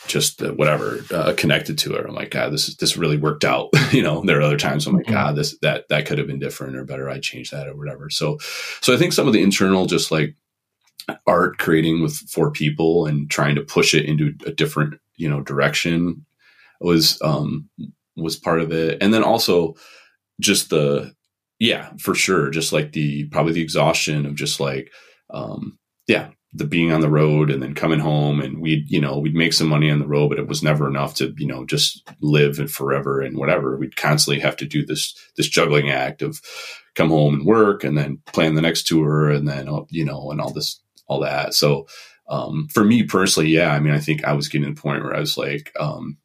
[0.07, 2.07] just uh, whatever uh, connected to it.
[2.07, 3.71] I'm like, God, this is, this really worked out.
[3.93, 5.15] you know, there are other times I'm like, mm-hmm.
[5.15, 7.09] God, this that that could have been different or better.
[7.09, 8.11] I changed that or whatever.
[8.11, 8.39] So,
[8.81, 10.35] so I think some of the internal, just like
[11.27, 15.41] art creating with four people and trying to push it into a different you know
[15.41, 16.25] direction
[16.81, 17.69] was um
[18.17, 19.75] was part of it, and then also
[20.41, 21.15] just the
[21.59, 24.91] yeah for sure, just like the probably the exhaustion of just like
[25.31, 29.19] um yeah the being on the road and then coming home and we'd you know
[29.19, 31.65] we'd make some money on the road but it was never enough to you know
[31.65, 33.77] just live and forever and whatever.
[33.77, 36.41] We'd constantly have to do this this juggling act of
[36.95, 40.31] come home and work and then plan the next tour and then uh, you know
[40.31, 41.55] and all this all that.
[41.55, 41.87] So
[42.31, 45.03] um, for me personally yeah i mean i think i was getting to the point
[45.03, 46.17] where i was like um,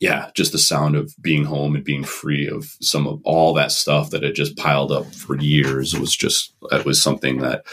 [0.00, 3.72] yeah just the sound of being home and being free of some of all that
[3.72, 7.64] stuff that had just piled up for years was just it was something that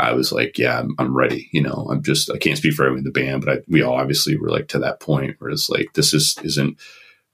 [0.00, 1.48] I was like, yeah, I'm, I'm, ready.
[1.52, 3.82] You know, I'm just, I can't speak for everyone in the band, but I, we
[3.82, 6.78] all obviously were like to that point where it's like, this is, isn't,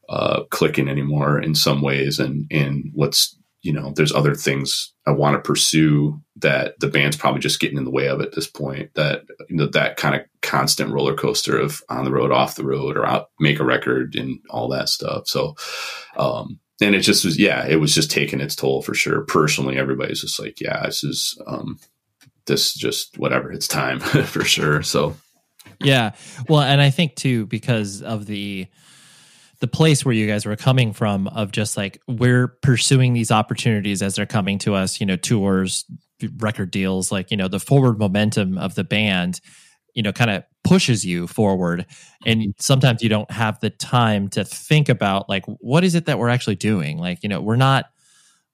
[0.09, 5.11] uh, clicking anymore in some ways, and and what's you know, there's other things I
[5.11, 8.47] want to pursue that the band's probably just getting in the way of at this
[8.47, 8.95] point.
[8.95, 12.65] That you know, that kind of constant roller coaster of on the road, off the
[12.65, 15.27] road, or out make a record and all that stuff.
[15.27, 15.57] So,
[16.17, 19.23] um, and it just was, yeah, it was just taking its toll for sure.
[19.23, 21.79] Personally, everybody's just like, yeah, this is, um,
[22.47, 24.83] this just whatever, it's time for sure.
[24.83, 25.17] So,
[25.81, 26.13] yeah,
[26.49, 28.67] well, and I think too because of the
[29.61, 34.03] the place where you guys were coming from of just like we're pursuing these opportunities
[34.03, 35.85] as they're coming to us you know tours
[36.39, 39.41] record deals like you know the forward momentum of the band
[39.95, 41.87] you know kind of pushes you forward
[42.25, 42.51] and mm-hmm.
[42.59, 46.29] sometimes you don't have the time to think about like what is it that we're
[46.29, 47.87] actually doing like you know we're not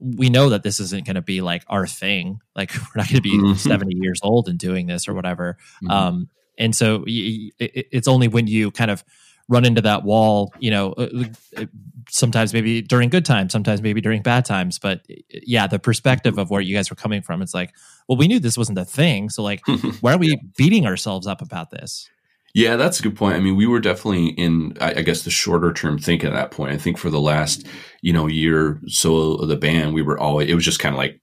[0.02, 3.16] we know that this isn't going to be like our thing like we're not going
[3.16, 3.54] to be mm-hmm.
[3.54, 5.90] 70 years old and doing this or whatever mm-hmm.
[5.90, 6.28] um
[6.58, 9.02] and so it's only when you kind of
[9.48, 11.24] run into that wall, you know, uh,
[11.56, 11.66] uh,
[12.08, 14.78] sometimes maybe during good times, sometimes maybe during bad times.
[14.78, 17.74] But yeah, the perspective of where you guys were coming from, it's like,
[18.08, 19.28] well, we knew this wasn't a thing.
[19.28, 19.60] So, like,
[20.00, 22.08] why are we beating ourselves up about this?
[22.54, 23.36] Yeah, that's a good point.
[23.36, 26.72] I mean, we were definitely in, I, guess, the shorter term thinking at that point.
[26.72, 27.66] I think for the last,
[28.02, 30.98] you know, year so of the band, we were always, it was just kind of
[30.98, 31.22] like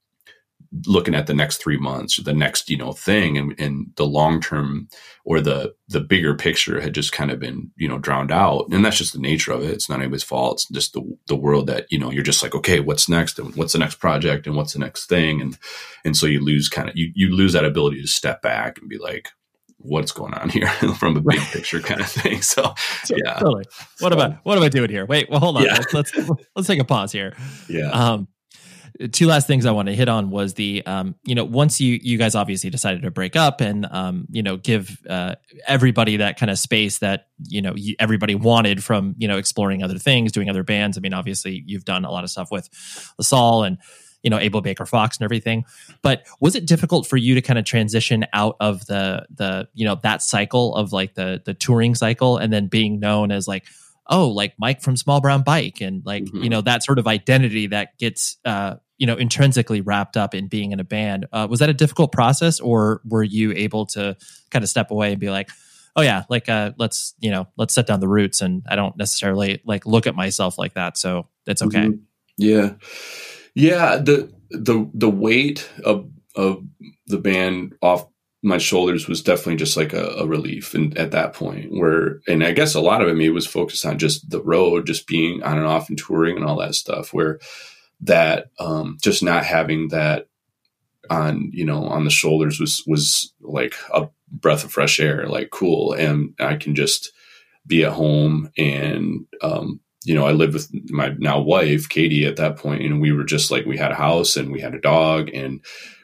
[0.85, 4.05] looking at the next three months or the next you know thing and, and the
[4.05, 4.87] long term
[5.25, 8.67] or the the bigger picture had just kind of been you know drowned out.
[8.71, 9.71] And that's just the nature of it.
[9.71, 10.53] It's not anybody's fault.
[10.53, 13.39] It's just the the world that you know you're just like okay what's next?
[13.39, 14.45] And what's the next project?
[14.45, 15.41] And what's the next thing?
[15.41, 15.57] And
[16.05, 18.89] and so you lose kind of you, you lose that ability to step back and
[18.89, 19.29] be like
[19.79, 20.67] what's going on here
[20.99, 22.41] from a big picture kind of thing.
[22.49, 22.73] So,
[23.09, 23.33] yeah.
[23.33, 23.65] Totally.
[23.99, 25.05] What so, I, what am I doing here?
[25.05, 25.63] Wait, well, hold on.
[25.63, 25.73] Yeah.
[25.91, 27.35] Let's, let's, let's take a pause here.
[27.67, 27.89] Yeah.
[27.89, 28.27] Um,
[29.11, 31.99] two last things I want to hit on was the um, you know once you
[32.01, 35.35] you guys obviously decided to break up and um, you know give uh,
[35.67, 39.83] everybody that kind of space that you know you, everybody wanted from you know exploring
[39.83, 40.97] other things, doing other bands.
[40.97, 42.67] I mean, obviously you've done a lot of stuff with
[43.17, 43.77] LaSalle and
[44.23, 45.65] you know Abel Baker Fox and everything.
[46.01, 49.85] But was it difficult for you to kind of transition out of the the you
[49.85, 53.65] know that cycle of like the the touring cycle and then being known as like
[54.09, 56.43] oh like mike from small brown bike and like mm-hmm.
[56.43, 60.47] you know that sort of identity that gets uh you know intrinsically wrapped up in
[60.47, 64.15] being in a band uh, was that a difficult process or were you able to
[64.49, 65.49] kind of step away and be like
[65.95, 68.97] oh yeah like uh let's you know let's set down the roots and i don't
[68.97, 72.01] necessarily like look at myself like that so it's okay mm-hmm.
[72.37, 72.73] yeah
[73.59, 76.63] yeah the the the weight of of
[77.07, 78.07] the band off
[78.41, 82.43] my shoulders was definitely just like a, a relief and at that point where and
[82.43, 85.43] i guess a lot of it maybe was focused on just the road just being
[85.43, 87.39] on and off and touring and all that stuff where
[88.01, 90.27] that um, just not having that
[91.09, 95.49] on you know on the shoulders was was like a breath of fresh air like
[95.49, 95.93] cool.
[95.93, 97.11] And i can just
[97.67, 102.37] be at home and um, you know i lived with my now wife katie at
[102.37, 104.81] that point and we were just like we had a house and we had a
[104.81, 105.61] dog and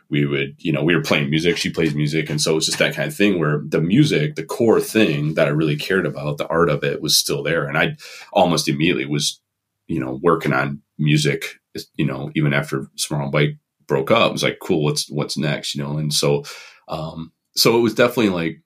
[0.10, 2.30] we would you know we were playing music she plays music.
[2.30, 5.34] And so it was just that kind of thing where the music the core thing
[5.34, 7.66] that i really cared about the art of it was still there.
[7.66, 7.98] And i
[8.32, 9.41] almost immediately was
[9.88, 11.60] you know working on music
[11.96, 15.76] you know, even after Small Bike broke up, it was like, cool, what's what's next,
[15.76, 15.98] you know?
[15.98, 16.43] And so,
[16.88, 18.62] um, so it was definitely like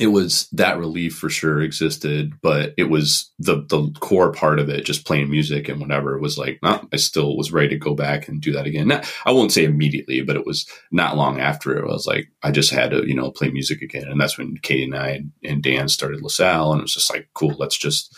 [0.00, 4.68] it was that relief for sure existed, but it was the the core part of
[4.68, 6.18] it, just playing music and whatever.
[6.18, 8.88] was like, no, I still was ready to go back and do that again.
[8.88, 11.76] Not, I won't say immediately, but it was not long after.
[11.78, 14.56] It was like I just had to, you know, play music again, and that's when
[14.58, 17.78] Katie and I and, and Dan started LaSalle, and it was just like, cool, let's
[17.78, 18.14] just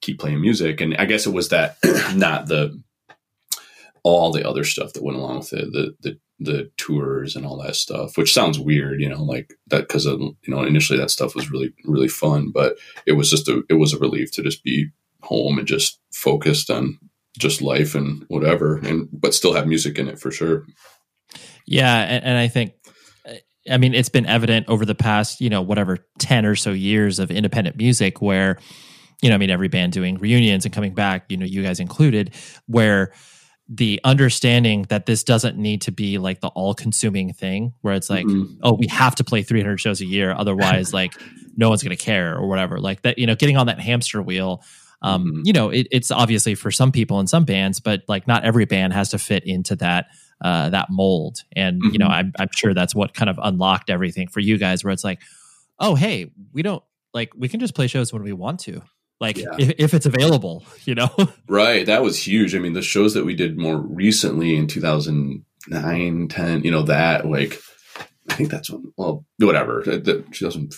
[0.00, 0.80] keep playing music.
[0.80, 1.76] And I guess it was that
[2.14, 2.82] not the
[4.02, 7.60] all the other stuff that went along with it, the the the tours and all
[7.62, 11.10] that stuff, which sounds weird, you know, like that because uh, you know initially that
[11.10, 12.76] stuff was really really fun, but
[13.06, 14.88] it was just a it was a relief to just be
[15.22, 16.98] home and just focused on
[17.38, 20.64] just life and whatever, and but still have music in it for sure.
[21.66, 22.74] Yeah, and, and I think
[23.70, 27.18] I mean, it's been evident over the past, you know, whatever 10 or so years
[27.18, 28.58] of independent music where,
[29.22, 31.78] you know, I mean, every band doing reunions and coming back, you know, you guys
[31.78, 32.34] included,
[32.66, 33.12] where
[33.68, 38.10] the understanding that this doesn't need to be like the all consuming thing where it's
[38.10, 38.54] like mm-hmm.
[38.62, 41.14] oh we have to play 300 shows a year otherwise like
[41.56, 44.20] no one's going to care or whatever like that you know getting on that hamster
[44.20, 44.62] wheel
[45.00, 45.40] um mm-hmm.
[45.44, 48.64] you know it, it's obviously for some people in some bands but like not every
[48.64, 50.06] band has to fit into that
[50.44, 51.92] uh that mold and mm-hmm.
[51.92, 52.14] you know mm-hmm.
[52.14, 55.22] I'm, I'm sure that's what kind of unlocked everything for you guys where it's like
[55.78, 56.82] oh hey we don't
[57.14, 58.82] like we can just play shows when we want to
[59.22, 59.54] like yeah.
[59.58, 61.08] if, if it's available you know?
[61.48, 61.86] Right.
[61.86, 62.54] That was huge.
[62.54, 67.26] I mean the shows that we did more recently in 2009 10 you know that
[67.26, 67.58] like
[68.28, 69.80] i think that's when well whatever.
[69.80, 70.74] Uh, the 2000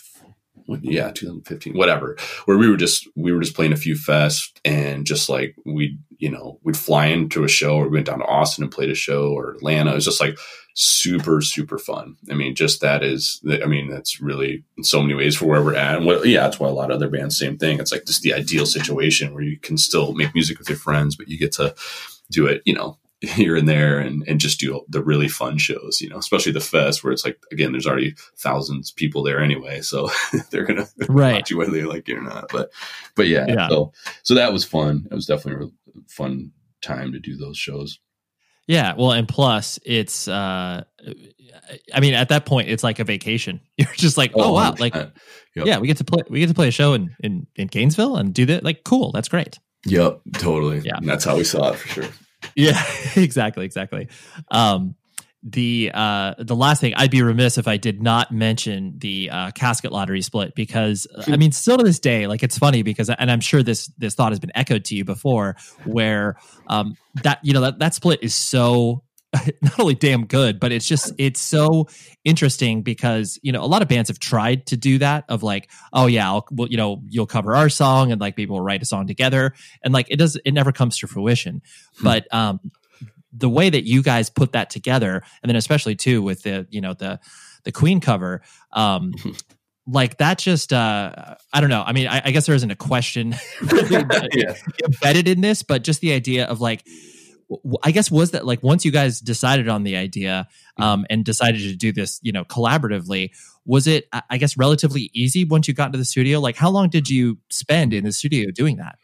[0.80, 2.16] yeah 2015 whatever
[2.46, 5.98] where we were just we were just playing a few fests and just like we
[6.16, 8.90] you know we'd fly into a show or we went down to austin and played
[8.90, 9.92] a show or atlanta.
[9.92, 10.38] It was just like
[10.74, 15.14] super super fun i mean just that is i mean that's really in so many
[15.14, 17.38] ways for where we're at and what, yeah that's why a lot of other bands
[17.38, 20.68] same thing it's like just the ideal situation where you can still make music with
[20.68, 21.74] your friends but you get to
[22.30, 26.00] do it you know here and there and, and just do the really fun shows,
[26.00, 29.40] you know, especially the fest where it's like, again, there's already thousands of people there
[29.40, 29.80] anyway.
[29.80, 30.10] So
[30.50, 31.34] they're going to right.
[31.34, 32.48] watch you whether they like it or not.
[32.50, 32.70] But,
[33.14, 35.06] but yeah, yeah, so, so that was fun.
[35.10, 36.52] It was definitely a fun
[36.82, 37.98] time to do those shows.
[38.66, 38.94] Yeah.
[38.96, 40.84] Well, and plus it's, uh,
[41.92, 43.60] I mean, at that point, it's like a vacation.
[43.76, 45.12] You're just like, oh, oh wow, like, yep.
[45.54, 48.16] yeah, we get to play, we get to play a show in, in, in Gainesville
[48.16, 48.64] and do that.
[48.64, 49.12] Like, cool.
[49.12, 49.58] That's great.
[49.86, 50.80] Yep, totally.
[50.80, 52.04] Yeah, and that's how we saw it for sure.
[52.54, 52.78] Yeah,
[53.16, 54.08] exactly, exactly.
[54.50, 54.96] Um,
[55.44, 59.50] the uh, the last thing I'd be remiss if I did not mention the uh,
[59.50, 63.10] Casket Lottery split because uh, I mean still to this day like it's funny because
[63.10, 66.36] and I'm sure this this thought has been echoed to you before where
[66.68, 69.04] um, that you know that that split is so
[69.62, 71.88] not only damn good, but it's just it's so
[72.24, 75.70] interesting because you know a lot of bands have tried to do that of like
[75.92, 78.82] oh yeah I'll well, you know you'll cover our song and like maybe we'll write
[78.82, 81.60] a song together and like it does it never comes to fruition.
[81.98, 82.04] Hmm.
[82.04, 82.60] But um,
[83.36, 86.80] the way that you guys put that together, and then especially too with the you
[86.80, 87.20] know the
[87.64, 88.42] the Queen cover.
[88.72, 89.12] Um,
[89.86, 92.74] like that just uh i don't know i mean i, I guess there isn't a
[92.74, 93.90] question really
[94.32, 94.54] yeah.
[94.82, 96.82] embedded in this but just the idea of like
[97.82, 101.60] I guess was that like once you guys decided on the idea um, and decided
[101.60, 103.30] to do this, you know, collaboratively,
[103.66, 106.40] was it I guess relatively easy once you got into the studio?
[106.40, 108.98] Like, how long did you spend in the studio doing that?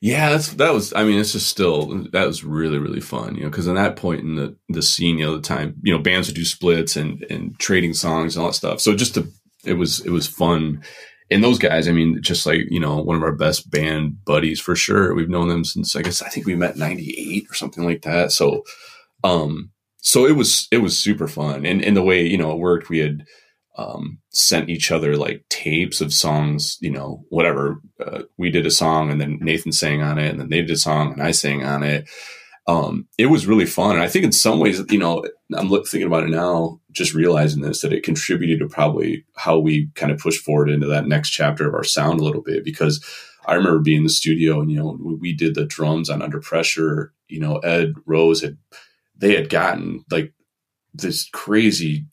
[0.00, 0.92] Yeah, that's that was.
[0.94, 3.96] I mean, it's just still that was really really fun, you know, because in that
[3.96, 6.94] point in the the scene, you know, the time, you know, bands would do splits
[6.96, 8.80] and and trading songs and all that stuff.
[8.80, 9.26] So just to
[9.64, 10.82] it was it was fun
[11.30, 14.60] and those guys, I mean, just like, you know, one of our best band buddies
[14.60, 15.14] for sure.
[15.14, 18.30] We've known them since I guess I think we met 98 or something like that.
[18.32, 18.62] So
[19.24, 21.66] um so it was it was super fun.
[21.66, 23.24] And and the way, you know, it worked, we had
[23.78, 27.80] um sent each other like tapes of songs, you know, whatever.
[28.04, 30.70] Uh, we did a song and then Nathan sang on it and then they did
[30.70, 32.08] a song and I sang on it
[32.68, 33.92] um, it was really fun.
[33.92, 35.24] And I think in some ways, you know,
[35.56, 39.88] I'm thinking about it now, just realizing this, that it contributed to probably how we
[39.94, 42.64] kind of pushed forward into that next chapter of our sound a little bit.
[42.64, 43.02] Because
[43.46, 46.40] I remember being in the studio and, you know, we did the drums on Under
[46.40, 48.58] Pressure, you know, Ed Rose had,
[49.16, 50.34] they had gotten like
[50.92, 52.04] this crazy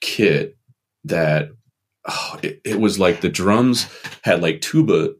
[0.00, 0.55] kit
[1.06, 1.50] that
[2.06, 3.88] oh, it, it was like the drums
[4.22, 5.14] had like tuba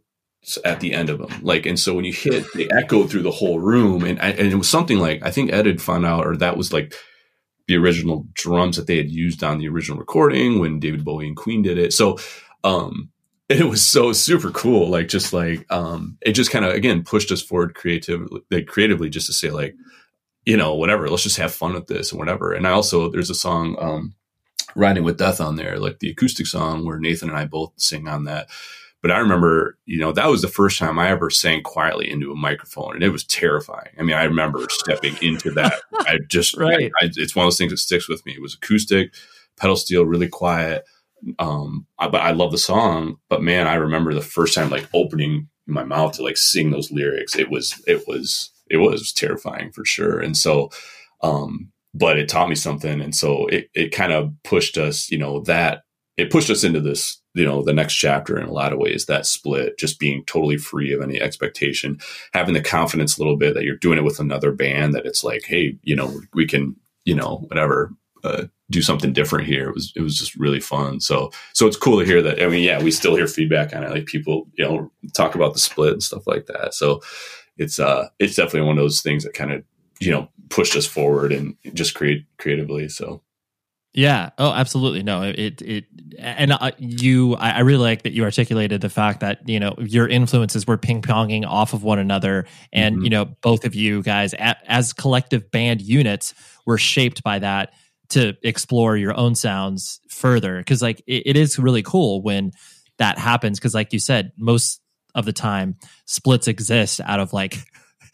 [0.65, 1.31] at the end of them.
[1.43, 4.05] Like, and so when you hit, they echo through the whole room.
[4.05, 6.73] And, and it was something like, I think Ed had found out, or that was
[6.73, 6.95] like
[7.67, 11.37] the original drums that they had used on the original recording when David Bowie and
[11.37, 11.93] Queen did it.
[11.93, 12.19] So,
[12.63, 13.11] um,
[13.49, 14.89] it was so super cool.
[14.89, 19.09] Like, just like, um, it just kind of, again, pushed us forward creatively, like, creatively
[19.09, 19.75] just to say like,
[20.45, 22.53] you know, whatever, let's just have fun with this and whatever.
[22.53, 24.15] And I also, there's a song, um,
[24.77, 28.07] Riding with Death on there, like the acoustic song where Nathan and I both sing
[28.07, 28.49] on that
[29.07, 32.33] but I remember, you know, that was the first time I ever sang quietly into
[32.33, 33.91] a microphone, and it was terrifying.
[33.97, 35.75] I mean, I remember stepping into that.
[36.01, 36.91] I just, right.
[37.01, 38.33] I, I, it's one of those things that sticks with me.
[38.33, 39.15] It was acoustic,
[39.59, 40.85] pedal steel, really quiet.
[41.39, 43.19] Um, I, but I love the song.
[43.29, 46.91] But man, I remember the first time like opening my mouth to like sing those
[46.91, 47.37] lyrics.
[47.37, 50.19] It was, it was, it was terrifying for sure.
[50.19, 50.71] And so,
[51.23, 55.19] um, but it taught me something, and so it it kind of pushed us, you
[55.19, 55.83] know, that
[56.17, 59.07] it pushed us into this you know the next chapter in a lot of ways
[59.07, 61.99] that split just being totally free of any expectation
[62.33, 65.23] having the confidence a little bit that you're doing it with another band that it's
[65.23, 66.75] like hey you know we can
[67.05, 67.93] you know whatever
[68.25, 69.69] uh, do something different here.
[69.69, 71.01] It was it was just really fun.
[71.01, 73.85] So so it's cool to hear that i mean yeah we still hear feedback on
[73.85, 73.91] it.
[73.91, 76.75] Like people you know talk about the split and stuff like that.
[76.75, 77.01] So
[77.57, 79.63] it's uh it's definitely one of those things that kind of
[80.01, 83.23] you know pushed us forward and just create creatively so
[83.97, 84.29] yeah.
[84.37, 85.03] Oh, absolutely.
[85.03, 85.87] No, it, it,
[86.19, 90.07] and you, I, I, really like that you articulated the fact that, you know, your
[90.07, 92.45] influences were ping ponging off of one another.
[92.75, 93.05] And, mm-hmm.
[93.05, 96.35] you know, both of you guys as collective band units
[96.67, 97.73] were shaped by that
[98.11, 100.63] to explore your own sounds further.
[100.65, 102.53] Cause like it, it is really cool when
[102.99, 103.59] that happens.
[103.59, 104.83] Cause like you said, most
[105.15, 107.57] of the time splits exist out of like,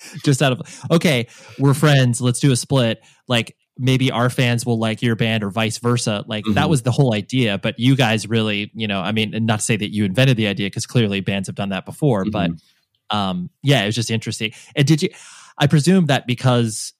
[0.25, 1.27] just out of okay
[1.59, 5.51] we're friends let's do a split like maybe our fans will like your band or
[5.51, 6.25] vice versa.
[6.27, 6.55] Like mm-hmm.
[6.55, 7.59] that was the whole idea.
[7.59, 10.47] But you guys really, you know, I mean, not to say that you invented the
[10.47, 12.31] idea because clearly bands have done that before, mm-hmm.
[12.31, 14.53] but um, yeah, it was just interesting.
[14.77, 15.11] And did you?
[15.59, 16.95] I presume that because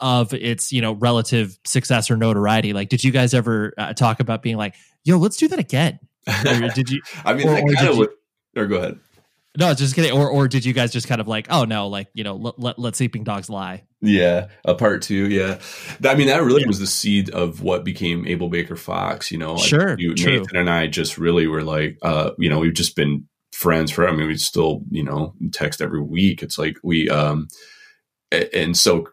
[0.00, 4.20] of its you know relative success or notoriety, like did you guys ever uh, talk
[4.20, 4.74] about being like,
[5.04, 5.98] yo, let's do that again?
[6.26, 7.00] Or did you?
[7.24, 8.10] I mean, Or- I or kind did of you- would.
[8.54, 8.98] Or go ahead.
[9.58, 10.12] No, just kidding.
[10.12, 12.58] Or or did you guys just kind of like, oh no, like you know, let
[12.58, 13.84] let, let sleeping dogs lie.
[14.00, 15.28] Yeah, a part two.
[15.28, 15.58] Yeah,
[16.04, 16.68] I mean that really Yeah.
[16.68, 19.30] was the seed of what became Able Baker Fox.
[19.30, 20.38] You know, Like, Sure, you, true.
[20.40, 24.08] Nathan and I just really were like, uh, you know, we've just been friends for.
[24.08, 26.42] I mean, we still, you know, text every week.
[26.42, 27.48] It's like we, um,
[28.30, 29.06] and so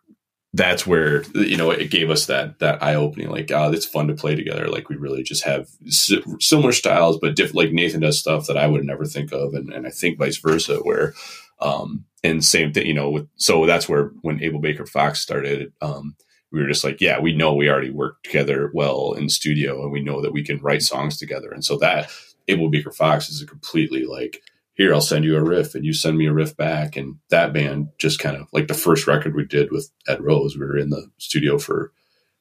[0.54, 3.30] that's where you know it gave us that that eye opening.
[3.30, 4.68] Like, ah, it's fun to play together.
[4.68, 7.56] Like we really just have si- similar styles, but different.
[7.56, 10.38] Like Nathan does stuff that I would never think of, and and I think vice
[10.38, 10.78] versa.
[10.78, 11.14] Where
[11.62, 15.72] um, and same thing, you know, with, so that's where when Able Baker Fox started,
[15.82, 16.16] um,
[16.52, 19.92] we were just like, yeah, we know we already work together well in studio and
[19.92, 21.52] we know that we can write songs together.
[21.52, 22.10] And so that
[22.48, 24.42] Able Baker Fox is a completely like,
[24.80, 26.96] here, I'll send you a riff and you send me a riff back.
[26.96, 30.58] And that band just kind of like the first record we did with Ed Rose,
[30.58, 31.92] we were in the studio for,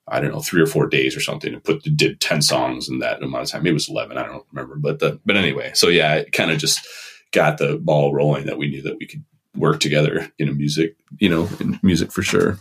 [0.06, 3.00] I don't know, three or four days or something and put, did 10 songs in
[3.00, 3.64] that amount of time.
[3.64, 4.16] Maybe it was 11.
[4.16, 6.86] I don't remember, but the, but anyway, so yeah, it kind of just
[7.32, 9.24] got the ball rolling that we knew that we could
[9.56, 12.60] work together in a music, you know, in music for sure.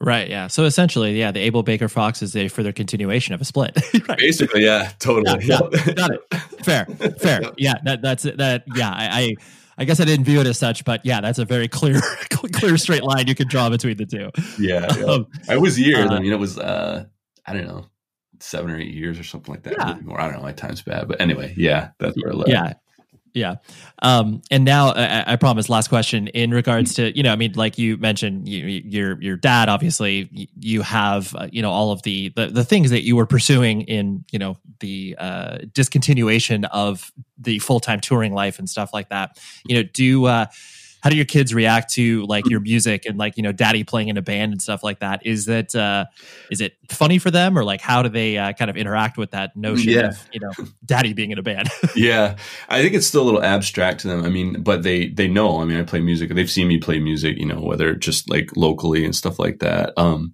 [0.00, 0.30] Right.
[0.30, 0.46] Yeah.
[0.46, 3.76] So essentially, yeah, the Able Baker Fox is a further continuation of a split.
[4.08, 4.18] right.
[4.18, 5.44] Basically, yeah, totally.
[5.44, 5.58] Yeah,
[5.94, 6.34] Got it.
[6.64, 6.86] Fair.
[7.18, 7.42] Fair.
[7.58, 7.74] Yeah.
[7.84, 8.64] That that's that.
[8.74, 8.90] Yeah.
[8.90, 9.08] I.
[9.10, 9.34] I
[9.78, 12.02] I guess I didn't view it as such, but yeah, that's a very clear,
[12.52, 14.30] clear straight line you can draw between the two.
[14.62, 15.04] yeah, yeah.
[15.06, 16.10] Um, I was years.
[16.10, 17.06] uh, I mean, it was uh,
[17.46, 17.86] I don't know,
[18.40, 19.76] seven or eight years or something like that.
[19.78, 19.94] Yeah.
[20.02, 20.20] More.
[20.20, 20.42] I don't know.
[20.42, 22.50] My time's bad, but anyway, yeah, that's where I left.
[22.50, 22.74] yeah
[23.34, 23.56] yeah.
[24.02, 27.52] Um and now I, I promise last question in regards to you know i mean
[27.54, 32.02] like you mentioned you, your your dad obviously you have uh, you know all of
[32.02, 37.12] the, the the things that you were pursuing in you know the uh discontinuation of
[37.38, 39.38] the full-time touring life and stuff like that.
[39.64, 40.46] You know do uh
[41.02, 44.08] how do your kids react to like your music and like you know daddy playing
[44.08, 45.24] in a band and stuff like that?
[45.26, 46.04] Is that uh
[46.50, 49.30] is it funny for them or like how do they uh, kind of interact with
[49.32, 50.08] that notion Yeah.
[50.08, 50.50] of you know
[50.84, 51.68] daddy being in a band?
[51.96, 52.36] Yeah.
[52.68, 54.24] I think it's still a little abstract to them.
[54.24, 55.60] I mean but they they know.
[55.60, 56.30] I mean i play music.
[56.34, 59.92] They've seen me play music you know whether just like locally and stuff like that.
[59.96, 60.32] Um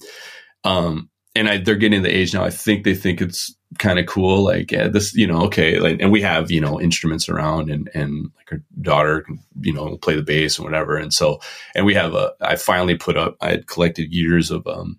[0.64, 4.06] um and I, they're getting the age now i think they think it's kind of
[4.06, 7.70] cool like yeah, this you know okay like and we have you know instruments around
[7.70, 11.40] and and like our daughter can you know play the bass and whatever and so
[11.74, 14.98] and we have a i finally put up i had collected years of um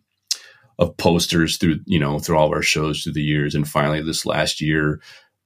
[0.79, 4.01] of posters through you know through all of our shows through the years and finally
[4.01, 5.01] this last year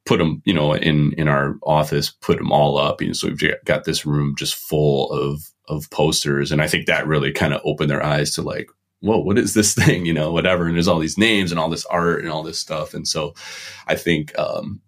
[0.06, 3.28] put them you know in in our office put them all up you know so
[3.28, 7.54] we've got this room just full of of posters and i think that really kind
[7.54, 8.70] of opened their eyes to like
[9.02, 11.70] whoa what is this thing you know whatever and there's all these names and all
[11.70, 13.34] this art and all this stuff and so
[13.88, 14.80] i think um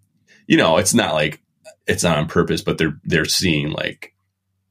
[0.47, 1.41] you know it's not like
[1.87, 4.13] it's not on purpose but they're they're seeing like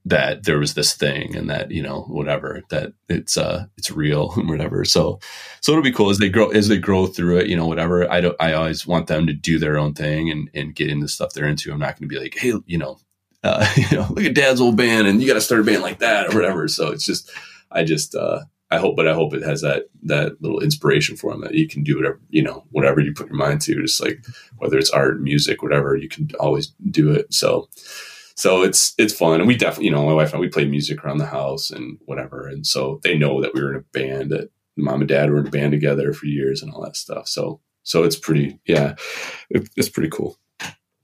[0.05, 4.33] that there was this thing and that you know whatever that it's uh it's real
[4.37, 4.85] and whatever.
[4.85, 5.21] So
[5.61, 8.11] so it'll be cool as they grow as they grow through it you know whatever.
[8.11, 11.09] I don't i always want them to do their own thing and and get into
[11.09, 11.73] stuff they're into.
[11.73, 12.99] I'm not going to be like hey you know
[13.45, 15.83] uh you know look at dad's old band and you got to start a band
[15.83, 16.69] like that or whatever.
[16.69, 17.31] So it's just
[17.71, 18.41] i just uh
[18.73, 21.69] I hope, but I hope it has that that little inspiration for them that you
[21.69, 23.83] can do whatever you know, whatever you put your mind to.
[23.83, 24.25] Just like
[24.57, 27.33] whether it's art, music, whatever, you can always do it.
[27.35, 27.69] So,
[28.35, 30.65] so it's it's fun, and we definitely, you know, my wife and I, we play
[30.65, 33.99] music around the house and whatever, and so they know that we were in a
[33.99, 34.31] band.
[34.31, 37.29] That mom and dad were in a band together for years and all that stuff.
[37.29, 38.95] So, so it's pretty, yeah,
[39.51, 40.39] it, it's pretty cool.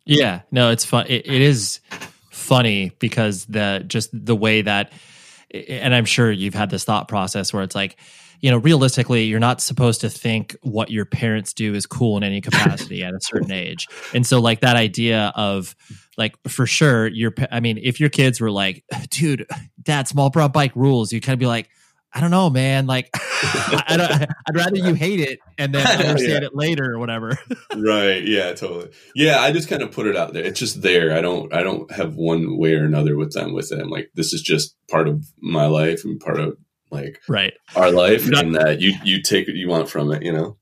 [0.06, 1.04] Yeah, no, it's fun.
[1.06, 1.80] It, it is
[2.30, 4.90] funny because the just the way that,
[5.52, 7.98] and I'm sure you've had this thought process where it's like,
[8.40, 12.22] you know, realistically, you're not supposed to think what your parents do is cool in
[12.22, 15.74] any capacity at a certain age, and so like that idea of
[16.16, 19.46] like for sure, your I mean, if your kids were like, dude,
[19.82, 21.68] dad, small brown bike rules, you kind of be like.
[22.12, 22.86] I don't know, man.
[22.86, 24.10] Like, I don't,
[24.48, 27.38] I'd rather you hate it and then understand it later or whatever.
[27.76, 31.12] right yeah totally yeah i just kind of put it out there it's just there
[31.16, 34.10] i don't i don't have one way or another with them with it i'm like
[34.14, 36.56] this is just part of my life and part of
[36.90, 37.52] like right.
[37.76, 40.56] our life not- and that you you take what you want from it you know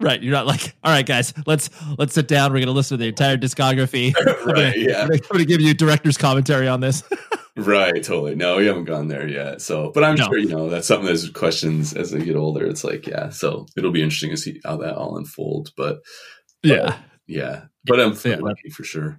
[0.00, 0.20] Right.
[0.20, 2.52] You're not like, all right, guys, let's let's sit down.
[2.52, 4.12] We're gonna listen to the entire discography.
[4.18, 7.04] I'm gonna- right yeah I'm gonna, I'm gonna give you director's commentary on this.
[7.56, 10.24] Right totally no we haven't gone there yet so but i'm No.
[10.26, 13.66] sure you know that's something that's questions as they get older it's like yeah so
[13.76, 16.00] it'll be interesting to see how that all unfolds but
[16.62, 16.96] yeah.
[17.26, 19.18] yeah but i'm Yeah, lucky for sure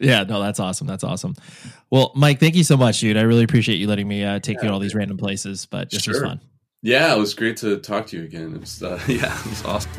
[0.00, 0.86] Yeah, no, that's awesome.
[0.86, 1.34] That's awesome.
[1.90, 3.18] Well, Mike, thank you so much, dude.
[3.18, 5.90] I really appreciate you letting me uh, take you to all these random places, but
[5.90, 6.40] this was fun.
[6.82, 9.62] yeah it was great to talk to you again it was uh, yeah it was
[9.66, 9.92] awesome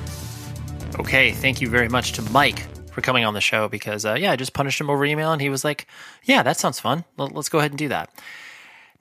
[1.00, 4.32] Okay, thank you very much to Mike for coming on the show because, uh, yeah,
[4.32, 5.88] I just punished him over email and he was like,
[6.24, 7.06] yeah, that sounds fun.
[7.18, 8.10] Let- Let's go ahead and do that.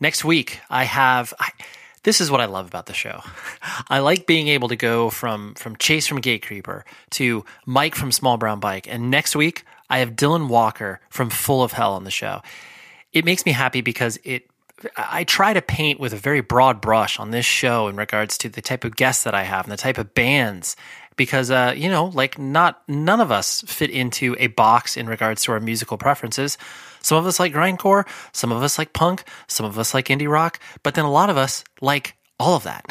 [0.00, 1.34] Next week, I have.
[1.38, 1.50] I,
[2.02, 3.20] this is what I love about the show.
[3.88, 8.38] I like being able to go from from Chase from Gatecreeper to Mike from Small
[8.38, 12.10] Brown Bike, and next week I have Dylan Walker from Full of Hell on the
[12.10, 12.40] show.
[13.12, 14.48] It makes me happy because it
[14.96, 18.48] I try to paint with a very broad brush on this show in regards to
[18.48, 20.76] the type of guests that I have and the type of bands
[21.20, 25.44] because uh, you know, like not none of us fit into a box in regards
[25.44, 26.56] to our musical preferences.
[27.02, 30.30] Some of us like grindcore, some of us like punk, some of us like indie
[30.30, 32.86] rock, but then a lot of us like all of that.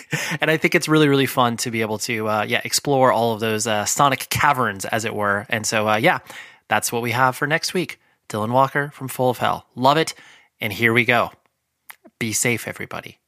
[0.40, 3.34] and I think it's really, really fun to be able to, uh, yeah, explore all
[3.34, 5.44] of those uh, sonic caverns, as it were.
[5.50, 6.20] And so, uh, yeah,
[6.68, 8.00] that's what we have for next week.
[8.30, 9.66] Dylan Walker from Full of Hell.
[9.74, 10.14] Love it.
[10.58, 11.32] And here we go.
[12.18, 13.18] Be safe, everybody.